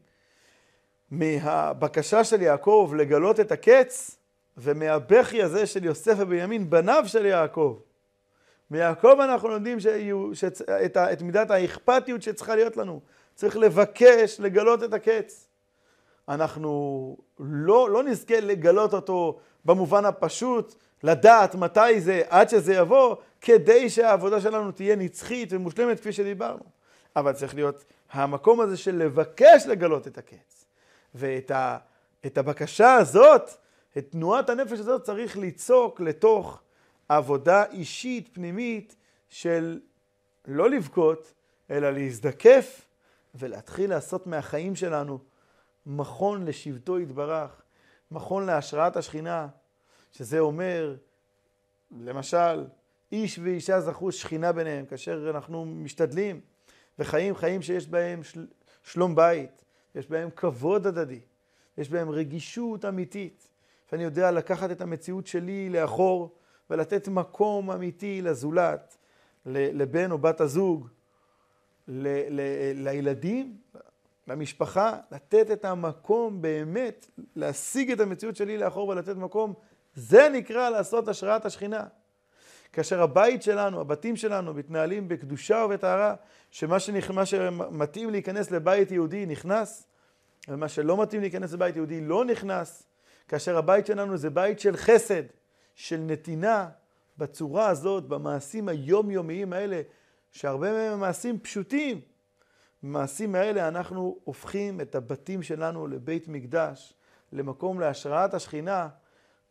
מהבקשה 1.11 2.25
של 2.25 2.43
יעקב 2.43 2.93
לגלות 2.97 3.41
את 3.41 3.53
הקץ, 3.53 4.17
ומהבכי 4.57 5.43
הזה 5.43 5.67
של 5.67 5.85
יוסף 5.85 6.15
ובנימין, 6.19 6.71
בניו 6.71 7.03
של 7.07 7.27
יעקב. 7.27 7.79
מיעקב 8.71 9.17
אנחנו 9.21 9.49
לומדים. 9.49 9.79
את. 10.85 10.97
את 10.97 11.23
מידת 11.23 11.51
האכפתיות 11.51 12.23
שצריכה 12.23 12.55
להיות 12.55 12.77
לנו. 12.77 13.01
צריך 13.35 13.57
לבקש 13.57 14.41
לגלות 14.41 14.85
את 14.85 14.93
הקץ. 14.93 15.49
אנחנו 16.29 17.17
לא, 17.41 17.91
לא 17.91 18.03
נזכה 18.03 18.41
לגלות 18.41 18.95
אותו 18.95 19.39
במובן 19.65 20.05
הפשוט, 20.05 20.75
לדעת 21.03 21.55
מתי 21.55 22.01
זה, 22.01 22.23
עד 22.29 22.49
שזה 22.49 22.75
יבוא, 22.75 23.17
כדי 23.41 23.91
שהעבודה 23.91 24.41
שלנו 24.41 24.73
תהיה 24.73 24.97
נצחית 24.97 25.53
ומושלמת 25.53 26.01
כפי 26.01 26.13
שדיברנו. 26.13 26.65
אבל 27.17 27.33
צריך 27.33 27.55
להיות 27.55 27.85
המקום 28.11 28.61
הזה 28.61 28.77
של 28.77 28.97
לבקש 28.97 29.67
לגלות 29.67 30.07
את 30.07 30.19
הקץ. 30.19 30.65
ואת 31.15 31.51
ה, 31.51 31.79
את 32.27 32.39
הבקשה 32.39 32.95
הזאת, 32.95 33.51
את 33.99 34.07
תנועת 34.11 34.51
הנפש 34.51 34.79
הזאת 34.79 35.03
צריך 35.03 35.37
ליצוק 35.37 36.01
לתוך 36.01 36.63
עבודה 37.09 37.65
אישית, 37.65 38.29
פנימית, 38.33 38.97
של 39.29 39.81
לא 40.47 40.71
לבכות, 40.71 41.33
אלא 41.71 41.91
להזדקף 41.91 42.87
ולהתחיל 43.35 43.91
לעשות 43.91 44.27
מהחיים 44.27 44.77
שלנו 44.77 45.19
מכון 45.87 46.45
לשבטו 46.45 47.01
יתברך, 47.01 47.63
מכון 48.11 48.47
להשראת 48.47 48.97
השכינה, 48.97 49.49
שזה 50.13 50.39
אומר, 50.39 50.97
למשל, 52.01 52.67
איש 53.13 53.39
ואישה 53.39 53.81
זכו 53.81 54.13
שכינה 54.13 54.53
ביניהם, 54.53 54.87
כאשר 54.87 55.31
אנחנו 55.31 55.65
משתדלים 55.65 56.41
וחיים 56.99 57.35
חיים 57.35 57.63
שיש 57.63 57.89
בהם 57.89 58.23
של... 58.23 58.47
שלום 58.83 59.15
בית, 59.15 59.65
יש 59.95 60.07
בהם 60.07 60.31
כבוד 60.37 60.87
הדדי, 60.87 61.21
יש 61.79 61.91
בהם 61.91 62.11
רגישות 62.11 62.85
אמיתית, 62.85 63.49
ואני 63.93 64.05
יודע 64.05 64.31
לקחת 64.31 64.71
את 64.71 64.81
המציאות 64.81 65.27
שלי 65.27 65.71
לאחור 65.71 66.37
ולתת 66.71 67.09
מקום 67.09 67.71
אמיתי 67.71 68.23
לזולת, 68.23 68.97
לבן 69.47 70.11
או 70.11 70.19
בת 70.19 70.41
הזוג, 70.41 70.89
ל... 71.89 72.09
ל... 72.31 72.41
לילדים, 72.75 73.57
למשפחה, 74.27 74.99
לתת 75.11 75.51
את 75.51 75.65
המקום 75.65 76.43
באמת, 76.43 77.07
להשיג 77.37 77.91
את 77.91 78.01
המציאות 78.01 78.37
שלי 78.37 78.59
לאחור 78.59 78.89
ולתת 78.89 79.17
מקום, 79.17 79.55
זה 79.95 80.29
נקרא 80.29 80.71
לעשות 80.71 81.09
השראת 81.09 81.45
השכינה. 81.45 81.85
כאשר 82.73 83.03
הבית 83.03 83.43
שלנו, 83.43 83.81
הבתים 83.81 84.17
שלנו, 84.17 84.55
מתנהלים 84.55 85.09
בקדושה 85.09 85.65
ובטהרה, 85.67 86.15
שמה 86.51 86.81
שנכ... 86.81 87.11
שמתאים 87.25 88.11
להיכנס 88.11 88.51
לבית 88.51 88.91
יהודי 88.91 89.27
נכנס, 89.27 89.87
ומה 90.49 90.69
שלא 90.69 91.03
מתאים 91.03 91.21
להיכנס 91.21 91.53
לבית 91.53 91.77
יהודי 91.77 92.01
לא 92.01 92.25
נכנס, 92.25 92.87
כאשר 93.29 93.59
הבית 93.59 93.87
שלנו 93.87 94.17
זה 94.17 94.31
בית 94.31 94.61
של 94.61 94.77
חסד, 94.77 95.23
של 95.75 95.97
נתינה, 95.97 96.69
בצורה 97.19 97.69
הזאת, 97.69 98.05
במעשים 98.05 98.69
היומיומיים 98.69 99.53
האלה, 99.53 99.83
שהרבה 100.33 100.73
מהם 100.73 100.93
הם 100.93 101.01
מעשים 101.01 101.39
פשוטים. 101.39 102.01
במעשים 102.83 103.35
האלה 103.35 103.69
אנחנו 103.69 104.19
הופכים 104.25 104.81
את 104.81 104.95
הבתים 104.95 105.43
שלנו 105.43 105.87
לבית 105.87 106.29
מקדש, 106.29 106.95
למקום 107.33 107.81
להשראת 107.81 108.35
השכינה, 108.35 108.89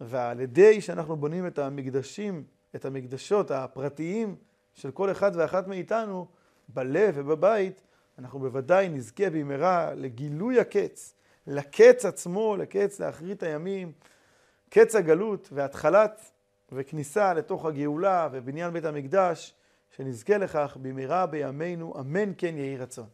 ועל 0.01 0.39
ידי 0.39 0.81
שאנחנו 0.81 1.15
בונים 1.15 1.47
את 1.47 1.59
המקדשים, 1.59 2.43
את 2.75 2.85
המקדשות 2.85 3.51
הפרטיים 3.51 4.35
של 4.73 4.91
כל 4.91 5.11
אחד 5.11 5.31
ואחת 5.35 5.67
מאיתנו, 5.67 6.27
בלב 6.67 7.13
ובבית, 7.17 7.81
אנחנו 8.19 8.39
בוודאי 8.39 8.89
נזכה 8.89 9.29
במהרה 9.29 9.93
לגילוי 9.93 10.59
הקץ, 10.59 11.15
לקץ 11.47 12.05
עצמו, 12.05 12.55
לקץ 12.57 12.99
לאחרית 12.99 13.43
הימים, 13.43 13.91
קץ 14.69 14.95
הגלות 14.95 15.49
והתחלת 15.51 16.31
וכניסה 16.71 17.33
לתוך 17.33 17.65
הגאולה 17.65 18.29
ובניין 18.31 18.73
בית 18.73 18.85
המקדש, 18.85 19.53
שנזכה 19.95 20.37
לכך 20.37 20.77
במהרה 20.81 21.25
בימינו, 21.25 21.93
אמן 21.99 22.31
כן 22.37 22.57
יהי 22.57 22.77
רצון. 22.77 23.05